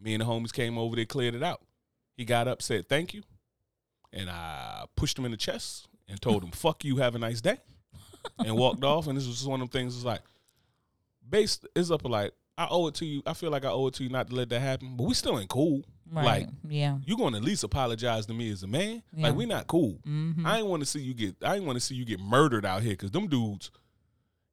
[0.00, 1.60] Me and the homies came over there, cleared it out.
[2.16, 3.22] He got up, said thank you,
[4.12, 7.40] and I pushed him in the chest and told him "fuck you, have a nice
[7.40, 7.58] day,"
[8.44, 9.06] and walked off.
[9.06, 9.94] And this was just one of them things.
[9.96, 10.22] It's like,
[11.28, 13.22] based is up like I owe it to you.
[13.26, 14.96] I feel like I owe it to you not to let that happen.
[14.96, 15.82] But we still ain't cool.
[16.10, 16.24] Right.
[16.24, 16.98] Like yeah.
[17.04, 19.02] you gonna at least apologize to me as a man.
[19.14, 19.26] Yeah.
[19.28, 19.98] Like we not cool.
[20.06, 20.46] Mm-hmm.
[20.46, 21.36] I ain't want to see you get.
[21.42, 23.70] I ain't want to see you get murdered out here because them dudes.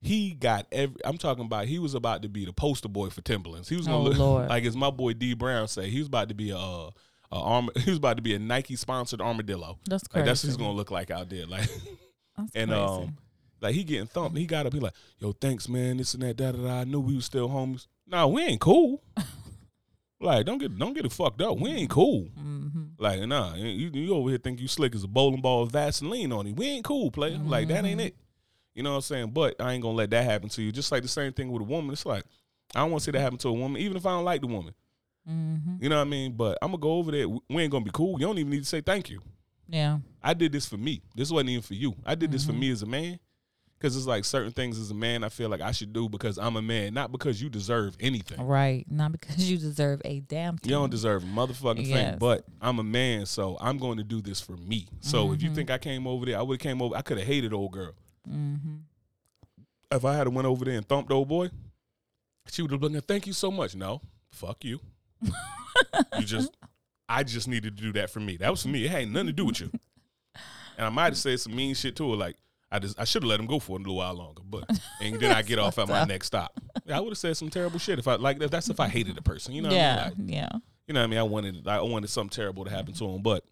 [0.02, 0.98] He got every.
[1.04, 1.66] I'm talking about.
[1.66, 3.70] He was about to be the poster boy for Timberlands.
[3.70, 4.50] He was gonna Oh, look Lord.
[4.50, 5.90] like as my boy D Brown say.
[5.90, 6.58] He was about to be a.
[6.58, 6.90] Uh,
[7.32, 9.80] a arm, he was about to be a Nike sponsored armadillo.
[9.90, 10.26] That's Like crazy.
[10.28, 11.48] that's what he's gonna look like out there.
[11.48, 11.68] Like
[12.38, 12.74] That's and crazy.
[12.84, 13.18] um,
[13.62, 14.38] like he getting thumped.
[14.38, 14.74] He got up.
[14.74, 15.98] He like, yo, thanks, man.
[15.98, 16.38] This and that.
[16.38, 16.80] Da da da.
[16.82, 17.88] I knew we was still homies.
[18.08, 19.02] Nah, we ain't cool.
[20.22, 21.60] like, don't get don't get it fucked up.
[21.60, 22.30] We ain't cool.
[22.40, 22.84] mm-hmm.
[22.98, 26.32] Like, nah, you, you over here think you slick as a bowling ball with Vaseline
[26.32, 26.54] on you.
[26.54, 27.38] We ain't cool, player.
[27.38, 28.06] Like that ain't Mhm.
[28.06, 28.16] it.
[28.74, 29.32] You know what I'm saying?
[29.32, 30.72] But I ain't gonna let that happen to you.
[30.72, 31.92] Just like the same thing with a woman.
[31.94, 32.24] It's like
[32.74, 34.42] I don't want to see that happen to a woman, even if I don't like
[34.42, 34.74] the woman.
[35.30, 35.82] Mm-hmm.
[35.84, 36.34] You know what I mean?
[36.34, 37.28] But I'm gonna go over there.
[37.28, 38.20] We ain't gonna be cool.
[38.20, 39.22] You don't even need to say thank you.
[39.68, 40.00] Yeah.
[40.22, 41.02] I did this for me.
[41.16, 41.96] This wasn't even for you.
[42.06, 42.60] I did this for Mhm.
[42.60, 43.20] me as a man.
[43.86, 46.40] Cause it's like certain things as a man I feel like I should do because
[46.40, 48.42] I'm a man, not because you deserve anything.
[48.44, 48.84] Right.
[48.90, 50.72] Not because you deserve a damn thing.
[50.72, 54.22] You don't deserve a motherfucking thing, but I'm a man, so I'm going to do
[54.24, 54.88] this for me.
[55.02, 55.56] So if you Mhm.
[55.56, 56.96] think I came over there, I would have came over.
[56.96, 57.92] I could have hated old girl.
[58.28, 58.76] Mm-hmm.
[59.92, 61.52] If I had went over there and thumped old boy,
[62.50, 64.80] she would have been like, "Thank you so much." No, fuck you.
[65.22, 66.50] you just,
[67.08, 68.38] I just needed to do that for me.
[68.38, 68.84] That was for me.
[68.86, 69.70] It had nothing to do with you.
[70.78, 72.36] And I might have said some mean shit to her, like
[72.72, 74.70] I just I should have let him go for a little while longer, but
[75.02, 76.60] and then I get off at my next stop.
[76.92, 78.52] I would have said some terrible shit if I like that.
[78.52, 79.70] That's if I hated the person, you know.
[79.70, 80.10] What I yeah.
[80.18, 80.28] mean?
[80.28, 80.50] Like, yeah.
[80.88, 81.20] you know what I mean?
[81.20, 83.44] I wanted I wanted something terrible to happen to him, but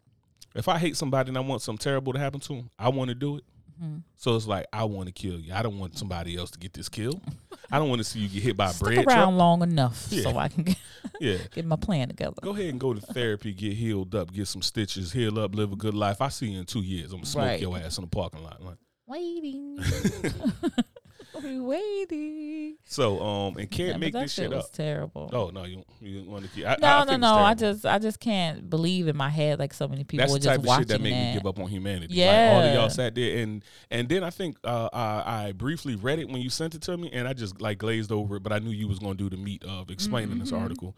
[0.56, 3.10] if I hate somebody and I want something terrible to happen to him, I want
[3.10, 3.44] to do it.
[3.82, 4.04] Mhm.
[4.18, 5.54] So it's like I want to kill you.
[5.54, 7.20] I don't want somebody else to get this kill.
[7.72, 9.34] I don't want to see you get hit by a Stick bread around truck.
[9.38, 10.24] long enough Yeah.
[10.24, 10.78] so I can get,
[11.20, 11.38] Yeah.
[11.52, 12.36] get my plan together.
[12.42, 15.72] Go ahead and go to therapy, get healed up, get some stitches, heal up, live
[15.72, 16.22] a good life.
[16.22, 17.14] I see you in two years.
[17.14, 17.60] I'm gonna smoke Right.
[17.62, 18.62] your ass in the parking lot.
[18.64, 19.80] Like, Waiting.
[21.44, 22.76] we waiting.
[22.86, 24.72] so um and can't Yeah, make this shit was up.
[24.72, 25.30] terrible.
[25.34, 26.66] Oh no, you you want to keep?
[26.66, 27.34] I, no, I, I no, no.
[27.36, 30.40] I just, I just can't believe in my head like so many people That's the
[30.50, 31.28] type just of shit that made that.
[31.30, 32.16] me give up on humanity.
[32.26, 35.96] like, all of y'all sat there and and then I think uh, I, I briefly
[35.96, 38.44] read it when you sent it to me, and I just like glazed over it.
[38.44, 40.62] But I knew you was gonna do the meat of explaining this Mhm.
[40.62, 40.96] article.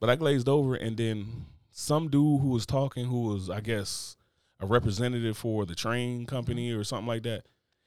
[0.00, 3.60] But I glazed over it, and then some dude who was talking, who was I
[3.60, 4.16] guess
[4.60, 7.44] a representative for the train company or something like that.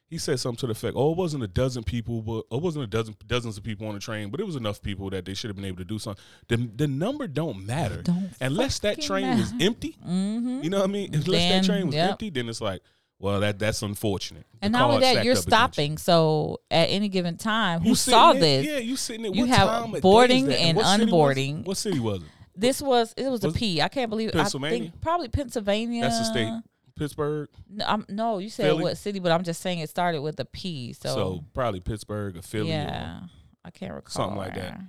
[0.07, 2.83] He said something to the effect, "Oh, it wasn't a dozen people, but it wasn't
[2.83, 5.33] a dozen dozens of people on the train, but it was enough people that they
[5.33, 6.21] should have been able to do something.
[6.49, 9.65] The the number don't matter Don't unless that train was matter.
[9.65, 9.95] empty.
[10.05, 10.63] Mm-hmm.
[10.63, 11.11] You know what I mean?
[11.13, 12.09] Unless Then, that train was yep.
[12.11, 12.81] empty, then it's like,
[13.19, 14.45] well, that that's unfortunate.
[14.59, 15.97] The And not only that, you're stopping.
[15.97, 18.65] So at any given time, who saw there- this?
[18.65, 19.31] Yeah, you sitting there.
[19.31, 21.65] You what have time of day is boarding and what city was unboarding.
[21.65, 22.27] What city was it?
[22.55, 23.81] This was it was a Was it P.
[23.81, 24.31] I can't believe.
[24.35, 26.01] I think probably Pennsylvania.
[26.01, 26.61] That's the state.
[26.95, 27.49] Pittsburgh.
[27.69, 28.83] No, I'm, no, you said Philly?
[28.83, 30.93] what city, but I'm just saying it started with a P.
[30.93, 32.69] So, So, probably Pittsburgh or Philly.
[32.69, 33.21] or- yeah,
[33.65, 34.81] I can't recall something like that.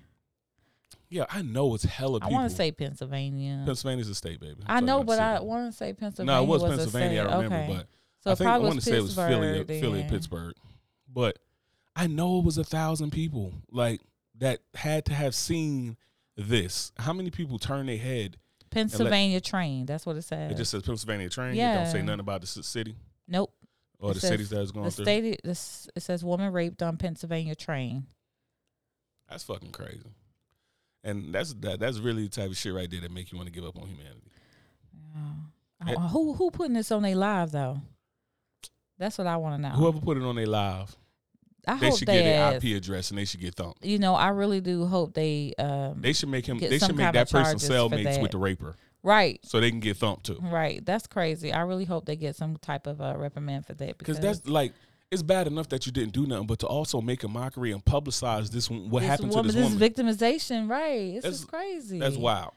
[1.09, 2.33] Yeah, I know it's hella I people.
[2.33, 3.63] want to say Pennsylvania.
[3.67, 4.63] Pennsylvania's a state, baby.
[4.67, 6.41] I know, but I want to say Pennsylvania.
[6.41, 7.23] No, it was a Pennsylvania.
[7.23, 7.67] I remember, okay.
[7.69, 7.87] but
[8.21, 10.07] so I think I probably want to was say it was Philly, uh, Pittsburgh Philly.
[10.09, 10.55] Pittsburgh.
[11.13, 11.39] But
[11.95, 14.01] I know it was a thousand people like
[14.39, 15.99] that had to have seen
[16.37, 16.93] this.
[16.99, 18.37] How many people turn their head?
[18.71, 19.85] Pennsylvania train.
[19.87, 20.53] That's what it says.
[20.53, 21.55] It just says Pennsylvania train.
[21.55, 22.97] It don't say nothing about the city
[23.29, 23.53] nope.
[23.99, 25.05] or It the says cities that it's going The through.
[25.05, 25.41] state.
[25.45, 28.07] This it says woman raped on Pennsylvania train.
[29.29, 30.01] That's fucking crazy.
[31.05, 31.81] And that's that.
[31.81, 33.77] That's really the type of shit right there that make you want to give up
[33.77, 34.31] on humanity.
[35.85, 35.93] Yeah.
[35.93, 36.09] Eh.
[36.09, 37.81] Who who putting this on their live though?
[38.99, 39.75] That's what I want to know.
[39.75, 40.95] Whoever put it on their live,
[41.67, 43.85] I they hope should they get ask- IP address and they should get thumped.
[43.85, 46.59] You know, I really do hope they um They should make him.
[46.59, 49.41] They should make that person cellmates with the raper, right.
[49.45, 50.39] so they can get thumped too.
[50.41, 51.53] Right, that's crazy.
[51.53, 54.73] I really hope they get some type of uh, reprimand for that Because that's like
[55.11, 57.85] it's bad enough that you didn't do nothing, but to also make a mockery and
[57.85, 59.79] publicize this what this happened woman, to this woman.
[59.79, 60.69] This victimization.
[60.69, 61.99] Right, this is crazy.
[61.99, 62.53] That's wild.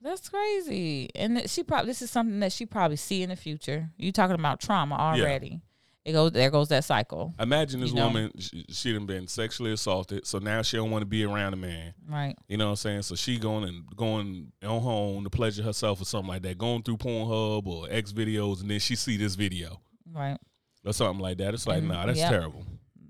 [0.00, 1.10] That's crazy.
[1.14, 3.90] And that she probably this is something that she probably see in the future.
[3.96, 5.60] You talking about trauma already?
[6.04, 7.32] It goes there goes that cycle.
[7.38, 8.06] Imagine this You know?
[8.08, 8.32] woman.
[8.38, 11.56] She, she done been sexually assaulted, so now she don't want to be around a
[11.56, 11.94] man.
[12.08, 12.36] Right.
[12.48, 13.02] You know what I'm saying?
[13.02, 16.82] So she going and going on home to pleasure herself or something like that, going
[16.82, 19.80] through Pornhub or X videos, and then she see this video
[20.12, 20.38] Right.
[20.84, 21.54] or something like that.
[21.54, 22.30] It's like, And- nah, that's yep.
[22.30, 22.66] terrible.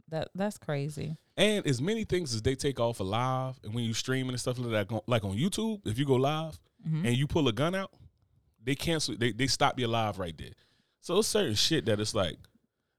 [0.08, 1.16] That that's crazy.
[1.38, 4.40] And as many things as they take off a live, and when you streaming and
[4.40, 7.06] stuff like that, go- like on YouTube, if you go live Mhm.
[7.06, 7.90] and you pull a gun out,
[8.62, 9.16] they cancel.
[9.16, 10.52] They they stop your live right there.
[11.00, 12.36] So it's certain shit that it's like,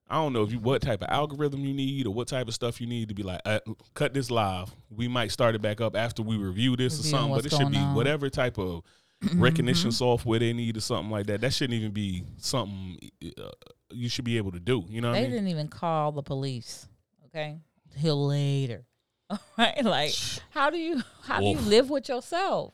[0.10, 2.54] I don't know if you what type of algorithm you need or what type of
[2.54, 3.60] stuff you need to be like, uh,
[3.94, 4.74] cut this live.
[4.90, 7.36] We might start it back up after we review this or something.
[7.36, 7.96] But it should be on.
[7.96, 8.84] whatever type of
[9.36, 11.42] recognition software they need or something like that.
[11.42, 12.98] That shouldn't even be something
[13.40, 13.50] uh,
[13.92, 14.84] you should be able to do.
[14.90, 15.32] You know They I mean?
[15.32, 16.88] didn't even call the police.
[17.28, 17.58] Okay.
[18.02, 18.86] Till later.
[19.30, 19.84] All right.
[19.84, 20.14] Like,
[20.52, 22.74] how do you how do you live with yourself?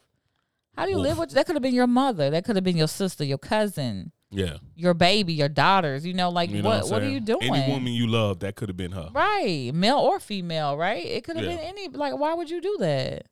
[0.76, 2.30] How do you live with that could have been your mother.
[2.30, 4.58] That could have been your sister, your cousin, Yeah.
[4.76, 6.06] your baby, your daughters.
[6.06, 7.44] You know, like You know what what are you doing?
[7.54, 9.10] Any woman you love, that could have been her.
[9.12, 9.72] Right.
[9.74, 11.04] Male or female, right?
[11.04, 11.56] It could have Yeah.
[11.56, 13.26] been any like why would you do that?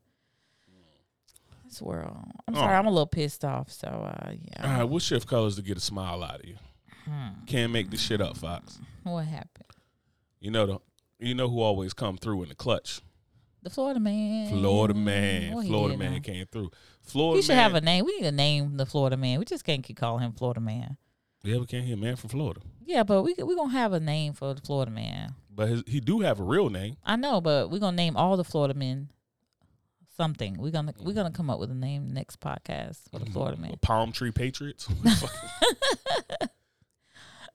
[1.65, 2.17] This world.
[2.47, 2.59] I'm Oh.
[2.59, 3.71] sorry, I'm a little pissed off.
[3.71, 4.77] So uh All yeah.
[4.79, 6.55] right, what shift colors to get a smile out of you?
[7.05, 7.45] Hmm.
[7.45, 8.79] Can't make this shit up, Fox.
[9.03, 9.65] What happened?
[10.39, 10.79] You know the
[11.19, 13.01] you know who always come through in the clutch.
[13.63, 14.49] The Florida man.
[14.49, 15.65] Florida man.
[15.65, 16.71] Florida man came through.
[17.01, 17.63] Florida He should man.
[17.63, 18.05] have a name.
[18.05, 19.39] We need to name the Florida man.
[19.39, 20.97] We just can't keep calling him Florida man.
[21.43, 22.61] yeah, we can't hear man from Florida.
[22.85, 25.35] Yeah, but we we gonna have a name for the Florida man.
[25.49, 26.97] But his, he do have a real name.
[27.03, 29.09] I know, but we're gonna name all the Florida men
[30.17, 30.57] something.
[30.57, 33.33] We're gonna we're gonna come up with a name next podcast for the mm-hmm.
[33.33, 33.73] Florida man.
[33.81, 34.87] Palm Tree Patriots.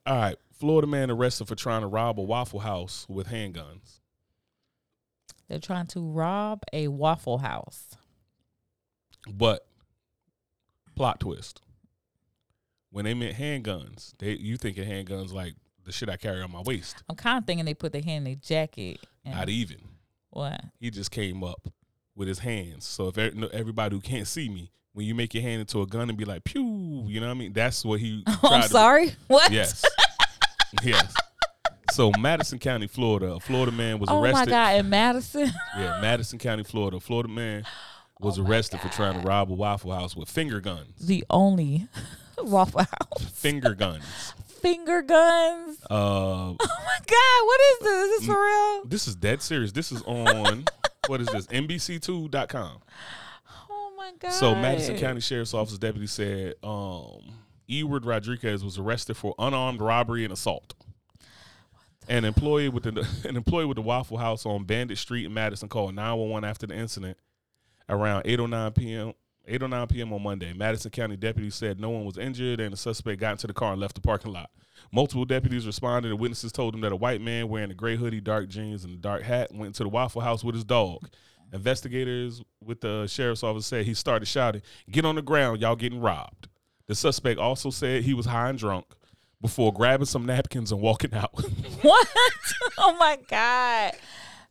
[0.07, 0.37] All right.
[0.59, 3.99] Florida man arrested for trying to rob a Waffle House with handguns.
[5.53, 7.95] They're trying to rob a Waffle House.
[9.31, 9.67] But
[10.97, 11.61] plot twist.
[12.91, 15.53] When they meant handguns, they you thinking handguns like
[15.85, 17.03] the shit I carry on my waist.
[17.07, 19.01] I'm kind of thinking they put their hand in their jacket.
[19.27, 19.77] And Not even.
[20.31, 20.59] what?
[20.81, 21.69] He just came up
[22.17, 22.87] with his hands.
[22.87, 26.09] So if everybody who can't see me, when you make your hand into a gun
[26.09, 27.53] and be like pew, you know what I mean?
[27.53, 28.25] That's what he.
[28.27, 29.13] Oh, tried I'm sorry.
[29.27, 29.53] What?
[29.53, 29.85] Yes.
[30.83, 31.15] yes.
[31.93, 34.49] So Madison County, Florida, a Florida man was arrested.
[34.49, 34.73] Oh my.
[34.73, 34.77] God!
[34.81, 35.51] In Madison.
[35.79, 37.65] Yeah, Madison County, Florida, a Florida man
[38.21, 41.07] was Oh arrested for trying to rob a Waffle House with finger guns.
[41.07, 41.89] the only
[42.39, 44.05] Waffle House Finger guns.
[44.47, 45.79] finger guns.
[45.91, 47.47] Uh, Oh my God!
[47.47, 48.11] What is this?
[48.11, 48.85] Is this for real?
[48.87, 49.73] this is dead serious.
[49.73, 50.65] This is on
[51.09, 51.47] what is this?
[51.49, 52.79] NBC2.com.
[53.71, 54.33] Oh my God!
[54.33, 57.35] So Madison County Sheriff's Office deputy said um
[57.67, 60.75] Eward Rodriguez was arrested for unarmed robbery and assault.
[62.09, 65.69] An employee with the an employee with the Waffle House on Bandit Street in Madison
[65.69, 67.17] called 911 after the incident
[67.89, 69.13] around 8:09 p.m.
[69.49, 70.13] 8:09 p.m.
[70.13, 70.53] on Monday.
[70.53, 73.73] Madison County deputies said no one was injured and the suspect got into the car
[73.73, 74.51] and left the parking lot.
[74.93, 78.21] Multiple deputies responded and witnesses told them that a white man wearing a gray hoodie,
[78.21, 81.09] dark jeans, and a dark hat went to the Waffle House with his dog.
[81.53, 86.01] Investigators with the sheriff's office said he started shouting, "Get on the ground, y'all getting
[86.01, 86.49] robbed."
[86.87, 88.87] The suspect also said he was high and drunk
[89.43, 91.33] before grabbing some napkins and walking out.
[91.83, 92.09] What?
[92.79, 93.93] Oh my God!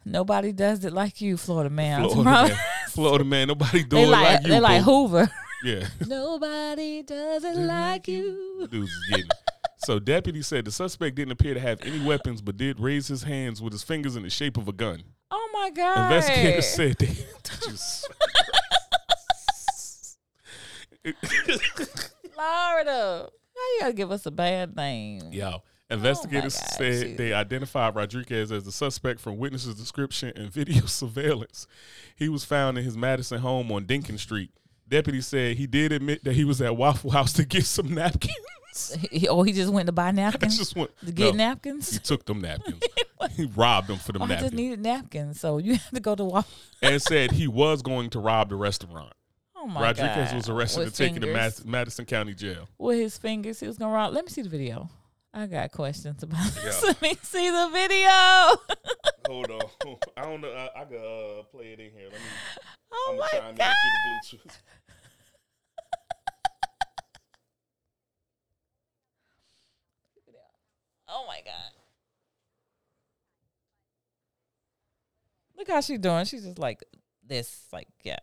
[0.05, 2.07] Nobody does it like you, Florida man.
[2.09, 2.57] Florida man,
[2.89, 4.49] Florida man, nobody They it like, like you.
[4.49, 4.81] they like.
[4.83, 5.31] Hoover.
[5.63, 5.87] Yeah.
[6.07, 8.67] Nobody does it like you.
[8.69, 9.29] Dudes getting.
[9.77, 13.23] So deputy said the suspect didn't appear to have any weapons, but did raise his
[13.23, 15.03] hands with his fingers in the shape of a gun.
[15.31, 16.11] Oh my God!
[16.11, 17.15] Investigators said they
[17.45, 18.07] just
[22.33, 23.29] Florida.
[23.73, 25.31] You gotta give us a bad name.
[25.31, 25.51] yo.
[25.55, 30.85] Oh investigators God, said they identified Rodriguez as the suspect from witnesses' description and video
[30.85, 31.67] surveillance.
[32.15, 34.51] He was found in his Madison home on Dinkin Street.
[34.87, 38.33] Deputy said he did admit that he was at Waffle House to get some napkins.
[39.11, 40.57] He, oh, he just went to buy I napkins.
[40.57, 41.91] just went to get no, napkins.
[41.91, 42.81] He took them napkins.
[43.35, 45.99] he robbed them for the Oh, I just napkins, needed napkins, so you have to
[45.99, 46.49] go to Waffle.
[46.81, 49.11] and said he was going to rob the restaurant.
[49.63, 50.35] Oh my Rodriguez god!
[50.35, 51.31] was arrested With and taken to.
[51.33, 52.67] Mad- Madison County Jail.
[52.79, 53.59] with his fingers.
[53.59, 54.11] He was gonna rob.
[54.13, 54.89] Let me see the video.
[55.33, 56.81] I got questions about this.
[56.81, 56.87] Yeah.
[56.87, 58.09] Let me see the video.
[59.27, 59.61] Hold on,
[60.17, 60.49] I don't know.
[60.49, 62.05] I, I can uh, play it in here.
[62.11, 62.27] Let me.
[62.91, 64.53] oh I'm my gonna chime in god!
[71.07, 71.71] Oh my god!
[75.57, 76.25] Look how she's doing.
[76.25, 76.83] She's just like
[77.25, 77.67] this.
[77.71, 78.17] Like yeah.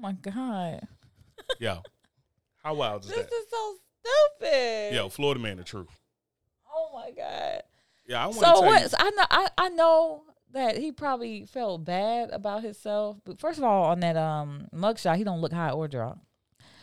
[0.00, 0.86] My god!
[1.58, 1.78] Yo,
[2.62, 3.16] how wild is that?
[3.16, 3.74] This is so
[4.38, 4.94] stupid.
[4.94, 5.88] Yo, Florida man, the truth.
[6.72, 7.62] Oh my god.
[8.06, 8.90] Yeah, I want So what?
[8.90, 9.24] so I know.
[9.30, 10.22] I, I know
[10.52, 13.18] that he probably felt bad about himself.
[13.24, 16.18] But first of all, on that um mugshot, he don't look high or drunk.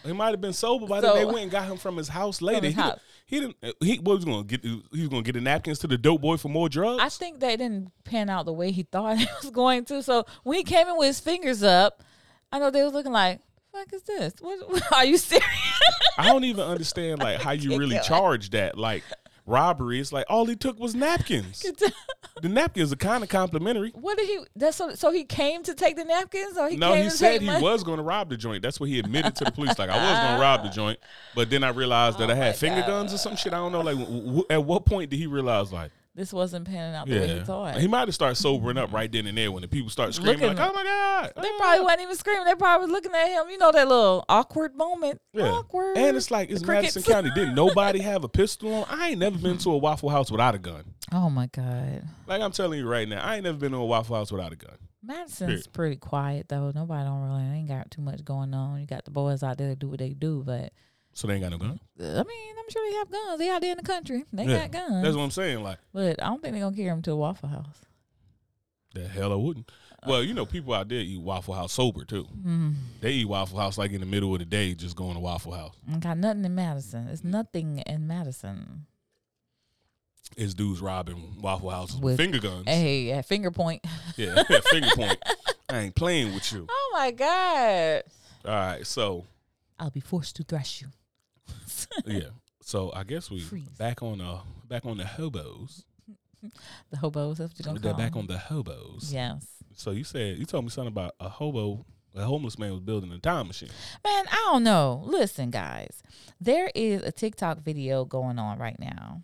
[0.05, 1.15] He might have been sober by So- then.
[1.17, 2.67] They went and got him from his house later.
[2.67, 2.99] his he, house.
[3.25, 3.57] he didn't.
[3.81, 4.63] He what was going to get?
[4.63, 7.01] He was going to get the napkins to the dope boy for more drugs.
[7.01, 10.01] I think that didn't pan out the way he thought it was going to.
[10.03, 12.03] So when he came in with his fingers up,
[12.51, 13.41] I know they was looking like,
[13.71, 14.33] "Fuck is this?
[14.39, 15.45] What, what- are you serious?"
[16.17, 18.77] I don't even understand like how you really charge that.
[18.77, 19.03] Like
[19.45, 21.59] robbery, it's like all he took was napkins.
[22.41, 23.91] the napkins are kind of complimentary.
[23.95, 24.39] what did he?
[24.55, 24.93] That's so.
[24.95, 27.61] So he came to take the napkins, or he no, he said he money?
[27.63, 28.61] was going to rob the joint.
[28.63, 29.77] That's what he admitted to the police.
[29.79, 30.99] Like I was going to rob the joint,
[31.35, 32.87] but then I realized that Oh I had finger God.
[32.87, 33.53] guns or some shit.
[33.53, 33.81] I don't know.
[33.81, 35.91] Like w- w- at what point did he realize like?
[36.17, 37.77] This wasn't panning out the way he thought.
[37.77, 40.41] he might have started sobering up right then and there when the people start screaming
[40.41, 42.45] Looking- like, "Oh my god!" They ah." probably wasn't even screaming.
[42.45, 43.49] They probably was looking at him.
[43.51, 45.21] You know that little awkward moment.
[45.31, 45.51] Yeah.
[45.51, 45.95] Awkward.
[45.95, 47.03] And it's like it's Madison.
[47.03, 47.29] County.
[47.35, 48.85] Didn't nobody have a pistol on?
[48.89, 50.83] I ain't never been to a Waffle House without a gun.
[51.13, 52.03] Oh my God.
[52.25, 54.51] Like I'm telling you right now, I ain't never been to a Waffle House without
[54.51, 54.75] a gun.
[55.01, 55.71] Madison's Period.
[55.73, 56.71] pretty quiet though.
[56.75, 58.81] Nobody don't really ain't got too much going on.
[58.81, 60.73] You got the boys out there to do what they do, but
[61.17, 61.79] So they ain't got no gun.
[61.99, 63.39] uh, I mean, I'm sure they have guns.
[63.39, 64.23] They out there in the country.
[64.31, 64.67] They Yeah.
[64.67, 65.03] got guns.
[65.03, 65.63] That's what I'm saying.
[65.63, 67.81] Like but I don't think they're gonna carry them to a Waffle House.
[68.93, 69.71] the hell I wouldn't.
[70.05, 72.27] Well, you know, people out there eat Waffle House sober too.
[72.45, 72.75] Mm.
[73.01, 75.53] They eat Waffle House like in the middle of the day, just going to Waffle
[75.53, 75.73] House.
[75.89, 77.07] Ain't got nothing in Madison.
[77.07, 78.85] It's nothing in Madison.
[80.35, 82.65] It's dudes robbing Waffle Houses with With- finger guns.
[82.67, 83.83] Hey, at finger point.
[84.17, 85.17] Yeah, finger point.
[85.69, 86.67] I ain't playing with you.
[86.69, 88.03] Oh my God.
[88.45, 89.25] All right, so
[89.79, 90.87] I'll be forced to thrash you.
[92.05, 92.29] yeah,
[92.61, 93.67] so I guess we Freeze.
[93.77, 95.85] back on uh back on the hobos.
[96.91, 99.11] The hobos, that's what you're gonna They're back on the hobos.
[99.11, 99.45] Yes.
[99.73, 101.83] So you said you told me something about a hobo,
[102.15, 103.69] a homeless man was building a time machine.
[104.05, 105.01] Man, I don't know.
[105.05, 106.03] Listen, guys,
[106.39, 109.23] there is a TikTok video going on right now,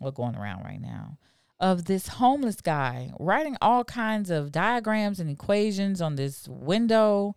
[0.00, 1.18] or going around right now,
[1.60, 7.36] of this homeless guy writing all kinds of diagrams and equations on this window.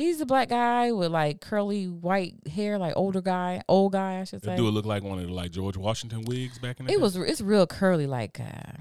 [0.00, 4.24] He's a black guy with like curly white hair, like older guy, old guy, I
[4.24, 4.56] should say.
[4.56, 6.96] Do it look like one of the like George Washington wigs back in the It
[6.96, 7.02] day?
[7.02, 7.16] was.
[7.16, 8.78] It's real curly, like uh,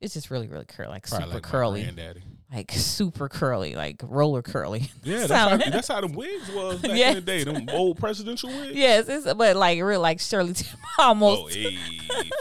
[0.00, 2.22] it's just really, really curly, like Probably super like curly, granddaddy.
[2.52, 4.90] like super curly, like roller curly.
[5.04, 7.14] Yeah, that's how, that's how the wigs was back in Yes.
[7.14, 7.44] the day.
[7.44, 8.74] Them old presidential wigs.
[8.74, 11.42] yes, it's but like real, like Shirley Temple, almost.
[11.42, 11.78] Oh, hey,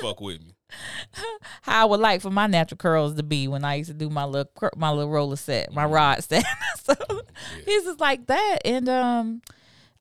[0.02, 0.55] fuck with me.
[1.62, 4.10] How I would like for my natural curls to be when I used to do
[4.10, 6.46] my little my little roller set, my rod set.
[6.84, 6.96] so
[7.66, 9.42] he's just like that, and um,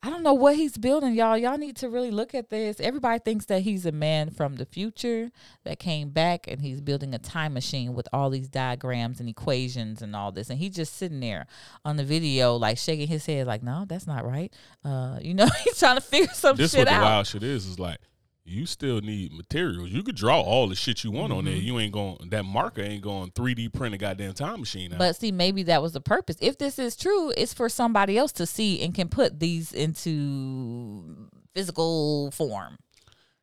[0.03, 1.39] I don't know what he's building, y'all.
[1.39, 2.79] Y'all need to really look at this.
[2.79, 5.31] Everybody thinks that he's a man from the future
[5.65, 10.03] that came back, and he's building a time machine with all these diagrams and equations
[10.03, 11.47] and all this, and he's just sitting there
[11.87, 14.53] on the video, like shaking his head, like, "No, that's not right."
[14.85, 17.03] Uh, you know, he's trying to figure some This shit what the out.
[17.03, 17.67] wild shit is.
[17.67, 17.99] Is like
[18.47, 19.89] you still need materials.
[19.91, 21.55] You could draw all the shit you want on there.
[21.55, 21.67] Mm-hmm.
[21.67, 22.19] You ain't going.
[22.31, 24.93] That marker ain't going 3D print a goddamn time machine.
[24.93, 24.99] Out.
[24.99, 26.37] But see, maybe that was the purpose.
[26.41, 31.29] If this is true, it's for somebody else to see and can put these into
[31.55, 32.77] physical form.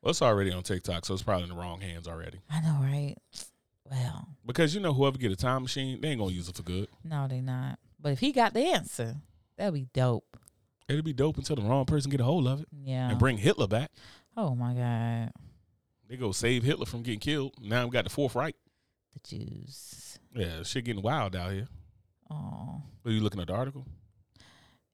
[0.01, 2.39] well, it's already on TikTok, so it's probably in the wrong hands already.
[2.49, 3.15] I know, right?
[3.89, 6.63] Well, Because you know, whoever get a time machine, they ain't gonna use it for
[6.63, 6.87] good.
[7.03, 7.79] no, they not.
[7.99, 9.15] But if he got the answer,
[9.57, 10.37] that'd be dope.
[10.87, 13.09] It'd be dope until the wrong person get a hold of it Yeah.
[13.09, 13.91] and bring Hitler back.
[14.37, 15.31] Oh my God,
[16.09, 17.53] They go save Hitler from getting killed.
[17.61, 18.55] Now we got the fourth right.
[19.13, 20.19] the Jews.
[20.35, 21.67] Yeah, shit getting wild out here.
[22.29, 23.85] Oh, Are you looking at the article?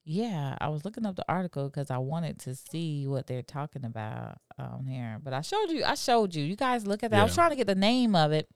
[0.10, 3.84] Yeah, I was looking up the article because I wanted to see what they're talking
[3.84, 5.20] about on here.
[5.22, 5.84] But I showed you.
[5.84, 6.46] I showed you.
[6.46, 7.20] You guys look at that.
[7.20, 8.48] I was trying to get the name of it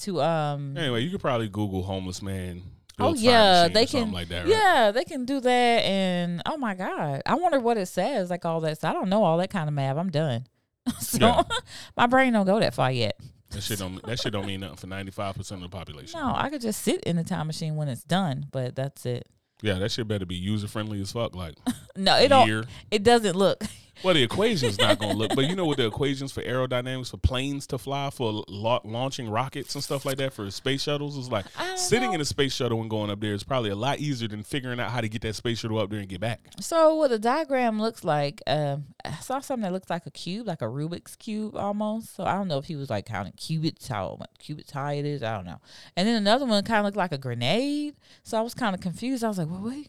[0.00, 0.76] to um.
[0.76, 2.62] Anyway, you could probably Google homeless man.
[2.98, 4.12] Oh yeah, they can.
[4.12, 4.42] like that.
[4.44, 4.48] Right?
[4.48, 5.50] Yeah, they can do that.
[5.84, 8.30] And oh my god, I wonder what it says.
[8.30, 8.80] Like all that.
[8.80, 9.96] So I don't know all that kind of math.
[9.96, 10.46] I'm done.
[10.98, 11.42] so Yeah.
[11.96, 13.18] my brain don't go that far yet.
[13.50, 16.18] That shit don't that shit don't mean nothing for ninety five percent of the population.
[16.20, 19.26] No, I could just sit in the time machine when it's done, but that's it.
[19.62, 21.34] Yeah, that shit better be user friendly as fuck.
[21.36, 21.54] Like
[21.96, 22.66] No, it don't.
[22.90, 23.62] It doesn't look.
[24.04, 27.18] Well, the equation's not gonna look, but you know what the equations for aerodynamics for
[27.18, 31.30] planes to fly for la- launching rockets and stuff like that for space shuttles is
[31.30, 32.14] like sitting know.
[32.14, 34.80] in a space shuttle and going up there is probably a lot easier than figuring
[34.80, 36.40] out how to get that space shuttle up there and get back.
[36.60, 40.46] So what the diagram looks like, um, I saw something that looks like a cube,
[40.46, 42.16] like a Rubik's cube almost.
[42.16, 45.04] So I don't know if he was like counting cubits, how much cubits high it
[45.04, 45.22] is.
[45.22, 45.60] I don't know.
[45.96, 47.94] And then another one kind of looked like a grenade.
[48.24, 49.22] So I was kind of confused.
[49.22, 49.88] I was like, well, wait.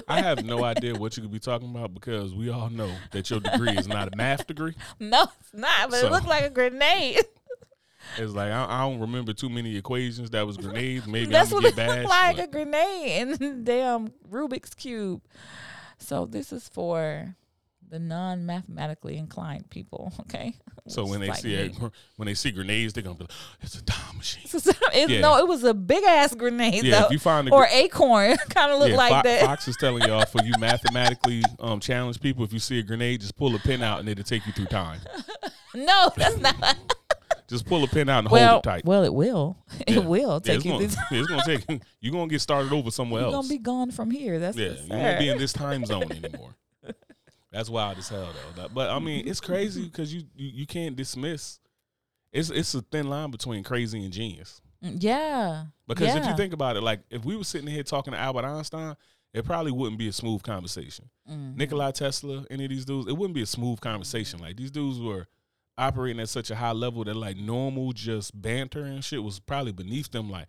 [0.08, 3.30] I have no idea what you could be talking about because we all know that
[3.30, 4.74] your degree is not a math degree.
[5.00, 5.90] no, it's not.
[5.90, 7.20] But So- it looked like a grenade.
[8.18, 11.06] It's like I, I don't remember too many equations that was grenades.
[11.06, 15.22] Maybe That's what it get looked like a grenade and damn Rubik's cube.
[15.98, 17.36] So this is for
[17.92, 20.12] the non-mathematically inclined people.
[20.22, 20.54] Okay.
[20.88, 21.76] so when they like see it,
[22.16, 24.66] when they see grenades, they're gonna be like, "It's a time machine." It's-
[25.10, 25.20] Yeah.
[25.20, 28.36] No, it was a big ass grenade Yeah, though, if you find a or acorn.
[28.50, 29.42] kind of look yeah, like Fo- that.
[29.42, 33.20] Fox is telling y'all for you mathematically um, challenged people, if you see a grenade,
[33.20, 34.98] just pull a pin out and it'll take you through time.
[35.74, 36.76] No, that's not.
[37.48, 38.84] Just pull a pin out and well, hold it tight.
[38.84, 39.56] well, it will.
[39.88, 39.96] Yeah.
[40.00, 40.72] It will Yeah, take it's you.
[40.72, 43.32] gonna, it's gonna take you're gonna get started over somewhere else.
[43.32, 44.38] you're gonna be gone from here.
[44.38, 46.54] That's yeah, you won't be in this time zone anymore.
[47.52, 48.68] That's wild as hell though.
[48.72, 51.58] But I mean, it's crazy because you, you you can't dismiss.
[52.32, 54.60] It's it's a thin line between crazy and genius.
[54.82, 55.64] Mm, Yeah.
[55.86, 58.44] Because if you think about it, like if we were sitting here talking to Albert
[58.46, 58.96] Einstein,
[59.34, 61.10] it probably wouldn't be a smooth conversation.
[61.30, 61.56] Mhm.
[61.56, 64.40] Nikola Tesla, any of these dudes, it wouldn't be a smooth conversation.
[64.40, 65.26] Like these dudes were
[65.78, 69.72] operating at such a high level that like normal just banter and shit was probably
[69.72, 70.30] beneath them.
[70.30, 70.48] Like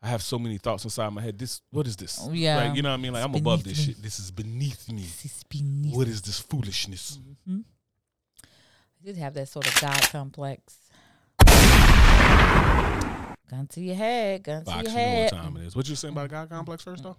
[0.00, 1.38] I have so many thoughts inside my head.
[1.38, 2.20] This what is this?
[2.22, 2.56] Oh, yeah.
[2.68, 3.12] Like you know what I mean?
[3.12, 3.84] Like It's I'm above this me.
[3.94, 4.02] shit.
[4.02, 5.02] This is beneath me.
[5.02, 7.18] This is beneath What is this foolishness?
[7.48, 7.64] Mhm.
[8.44, 10.76] I did have that sort of God complex.
[13.50, 15.30] Gun to your head, gun to your you know what head.
[15.30, 15.74] time it is.
[15.74, 17.16] What you saying about God complex first though?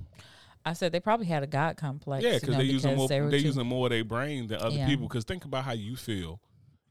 [0.63, 2.23] I said they probably had a God complex.
[2.23, 4.61] Yeah, you because know, they using more they too- using more of their brain than
[4.61, 4.86] other Yeah.
[4.88, 5.07] people.
[5.07, 6.39] Because think about how you feel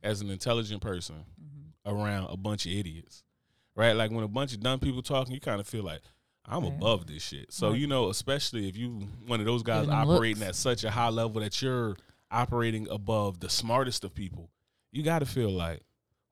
[0.02, 1.94] as an intelligent person Mm-hmm.
[1.96, 3.22] around a bunch of idiots,
[3.78, 3.92] right?
[3.92, 6.00] Like when a bunch of dumb people talking, you kind of feel like
[6.44, 6.72] I'm Right.
[6.72, 7.52] above this shit.
[7.52, 7.78] So Right.
[7.80, 10.48] you know, especially if you one of those guys operating looks.
[10.50, 11.96] at such a high level that you're
[12.30, 14.50] operating above the smartest of people,
[14.92, 15.80] you got to feel like,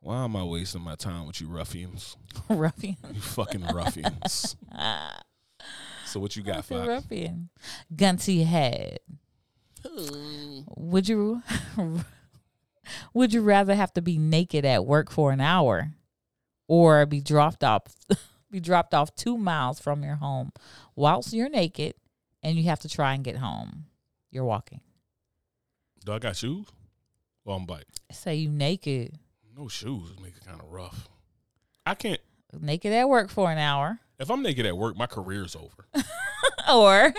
[0.01, 2.17] why am I wasting my time with you ruffians?
[2.49, 4.57] ruffians, You fucking ruffians.
[6.07, 6.87] So what you got, that's a Fox?
[6.89, 7.49] ruffian.
[7.97, 8.99] Gun to your head.
[10.77, 11.43] Would you
[13.15, 15.93] would you rather have to be naked at work for an hour
[16.69, 17.83] or be dropped off
[18.51, 20.53] be dropped off 2 miles from your home
[20.95, 21.95] whilst you're naked
[22.43, 23.85] and you have to try and get home.
[24.31, 24.81] You're walking.
[26.05, 26.67] Do I got shoes?
[27.45, 27.87] Well, I'm bike.
[28.13, 29.19] Say you naked
[29.57, 31.09] No shoes make it kind of rough.
[31.85, 32.21] I can't.
[32.61, 35.87] naked at work for an hour If I'm naked at work, my career's over.
[36.73, 37.13] or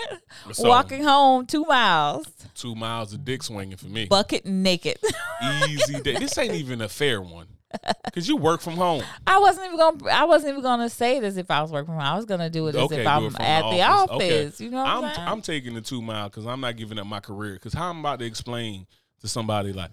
[0.52, 4.06] So, walking home 2 miles two miles of dick swinging for me.
[4.06, 4.98] bucket naked.
[5.68, 6.14] Easy day.
[6.18, 7.46] This ain't even a fair one.
[8.14, 9.02] Cause you work from home.
[9.26, 10.10] I wasn't even gonna.
[10.10, 12.04] I wasn't even gonna say this if I was working from home.
[12.04, 14.10] I was gonna do it as Okay, if I'm at the office.
[14.10, 14.54] office.
[14.56, 14.64] Okay.
[14.64, 15.28] You know what I'm I'm, saying?
[15.28, 17.54] I'm taking the two mile because I'm not giving up my career.
[17.54, 18.86] Because how I'm about to explain
[19.20, 19.90] to somebody like,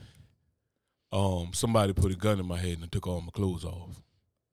[1.11, 4.01] um, somebody put a gun in my head and took all my clothes off.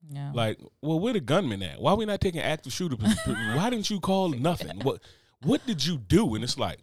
[0.09, 0.31] yeah.
[0.33, 1.81] Like, well, where the gunman at?
[1.81, 2.95] Why we not taking active shooter?
[3.55, 4.79] Why didn't you call nothing?
[4.81, 5.01] What
[5.41, 6.35] What did you do?
[6.35, 6.79] And it's like,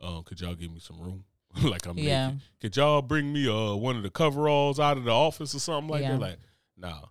[0.00, 1.24] oh, could y'all give me some room?
[1.62, 2.26] like I'm Yeah.
[2.28, 2.40] naked.
[2.60, 5.88] Could y'all bring me uh one of the coveralls out of the office or something
[5.90, 6.12] like Yeah.
[6.12, 6.20] that?
[6.20, 6.38] Like,
[6.76, 7.08] no,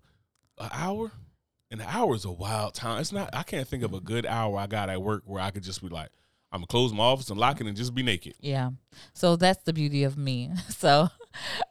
[0.58, 1.12] an hour.
[1.70, 3.00] An hour is a wild time.
[3.00, 3.30] It's not.
[3.34, 5.82] I can't think of a good hour I got at work where I could just
[5.82, 6.10] be like,
[6.52, 8.34] I'm gonna close my office and lock it and just be naked.
[8.42, 8.72] Yeah.
[9.14, 10.50] So that's the beauty of me.
[10.70, 11.08] So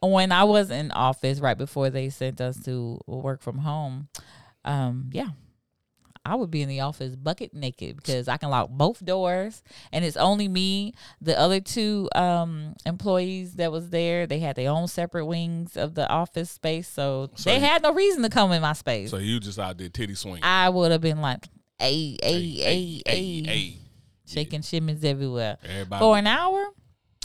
[0.01, 4.09] when I was in office right before they sent us to work from home,
[4.65, 5.29] um, yeah.
[6.25, 10.05] I would be in the office bucket naked because I can lock both doors and
[10.05, 10.93] it's only me.
[11.21, 15.95] The other two um employees that was there, they had their own separate wings of
[15.95, 16.87] the office space.
[16.89, 19.11] So, So they you- had no reason to come in my space.
[19.11, 20.41] So you just out there titty swing.
[20.43, 21.49] I would have been like,
[21.79, 23.75] hey, hey, Hey, hey, hey,
[24.27, 26.01] shaking shimmies everywhere Everybody.
[26.01, 26.67] for an hour.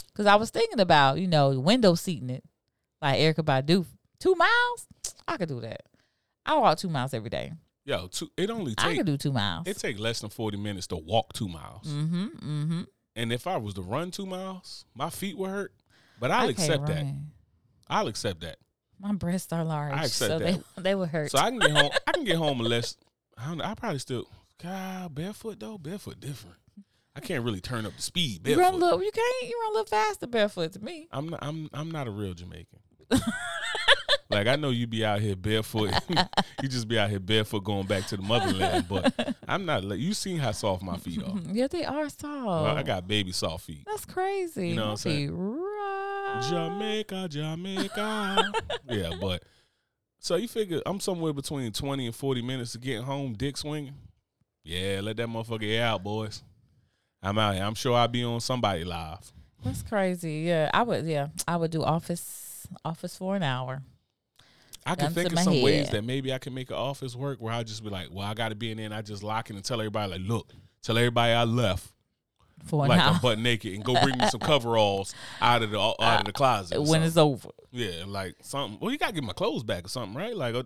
[0.08, 2.42] Because I was thinking about, you know, window seating it
[3.02, 3.84] like Erykah Badu.
[4.18, 4.86] Two miles?
[5.28, 5.82] I could do that.
[6.46, 7.52] I walk two miles every day.
[7.86, 9.66] Yo, two, it only I take could do two miles.
[9.68, 11.86] it take less than forty minutes to walk two miles.
[11.86, 12.26] mm-hmm.
[12.26, 12.82] Mm-hmm.
[13.14, 15.72] And if I was to run two miles, my feet would hurt.
[16.18, 17.06] But I'll accept that.
[17.88, 18.56] I'll accept that.
[18.98, 20.62] My breasts are large, I accept so that.
[20.76, 21.30] they they would hurt.
[21.30, 21.90] So I can get home.
[22.06, 22.96] I can get home unless
[23.38, 23.64] I don't know.
[23.64, 24.28] I probably still
[24.60, 25.78] God barefoot though.
[25.78, 26.56] Barefoot different.
[27.14, 29.02] I can't really turn up the speed you run a little.
[29.02, 29.48] You can't.
[29.48, 31.08] You run a little faster barefoot to me.
[31.12, 31.38] I'm not.
[31.42, 31.70] I'm.
[31.72, 32.80] I'm not a real Jamaican.
[34.28, 35.92] like I know you be out here barefoot.
[36.62, 38.86] you just be out here barefoot going back to the motherland.
[38.88, 39.84] But I'm not.
[39.84, 41.34] Like, you seen how soft my feet are.
[41.52, 42.24] Yeah, they are soft.
[42.24, 43.84] Well, I got baby soft feet.
[43.86, 44.70] That's crazy.
[44.70, 45.36] You know what I'm saying?
[45.36, 46.48] rough.
[46.48, 48.52] Jamaica, Jamaica.
[48.88, 49.42] yeah, but
[50.18, 53.94] so you figure I'm somewhere between 20 and 40 minutes to getting home, dick swinging.
[54.64, 56.42] Yeah, let that motherfucker air out, boys.
[57.22, 57.64] I'm out here.
[57.64, 59.32] I'm sure I'll be on somebody live.
[59.64, 60.40] That's crazy.
[60.40, 61.06] Yeah, I would.
[61.06, 63.82] Yeah, I would do office office for an hour.
[64.86, 67.52] I can think of some ways that maybe I can make an office work where
[67.52, 69.50] I just be like, well, I got to be in there and I just lock
[69.50, 71.92] in and tell everybody, like, look, tell everybody I left.
[72.64, 75.70] For an like hour I'm butt naked and go bring me some coveralls out of
[75.70, 76.80] the out of the closet.
[76.82, 77.50] when it's over.
[77.70, 78.78] Yeah, like something.
[78.80, 80.34] Well, you gotta get my clothes back or something, right?
[80.34, 80.62] Like, uh,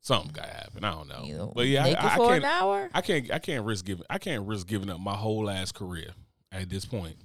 [0.00, 0.84] something gotta happen.
[0.84, 2.44] I don't know, You but yeah, I, I can't.
[2.44, 2.90] hour.
[2.92, 3.30] I can't.
[3.32, 4.04] I can't risk giving.
[4.10, 6.10] I can't risk giving up my whole ass career
[6.50, 7.16] at this point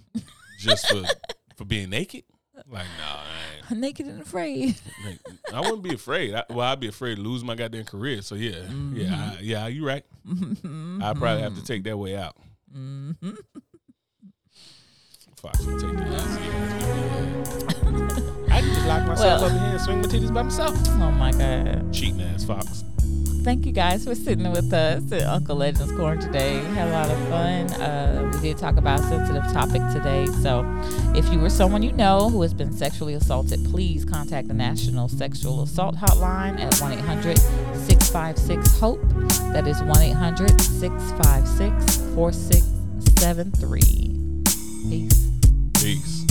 [0.60, 1.04] just for
[1.58, 2.24] for being naked.
[2.68, 3.80] Like, nah, I, ain't.
[3.80, 4.76] Naked and afraid.
[5.06, 5.20] Like,
[5.54, 6.34] I wouldn't be afraid.
[6.34, 8.22] I, well, I'd be afraid to lose my goddamn career.
[8.22, 9.14] So yeah, yeah, mm-hmm.
[9.14, 9.68] I, yeah.
[9.68, 10.04] You right.
[10.28, 11.02] Mm-hmm.
[11.04, 11.66] I probably have to mm-hmm.
[11.66, 12.36] take that way out.
[12.76, 13.32] Mm-hmm.
[15.38, 16.08] Fox will take that.
[16.08, 16.68] easy.
[18.52, 20.76] I can just lock myself Well- up here and swing my titties by myself.
[20.88, 21.94] Oh my god.
[21.94, 22.84] Cheating ass Fox.
[23.48, 26.60] Thank you guys for sitting with us at Uncle Legends Corner today.
[26.60, 27.72] We had a lot of fun.
[27.82, 30.26] Uh, we did talk about a sensitive topic today.
[30.44, 30.66] So,
[31.16, 35.08] if you or someone you know who has been sexually assaulted, please contact the National
[35.08, 39.00] Sexual Assault Hotline at 1 800 656 HOPE.
[39.54, 44.90] That is 1 800 656 4673.
[44.90, 45.30] Peace.
[45.82, 46.27] Peace.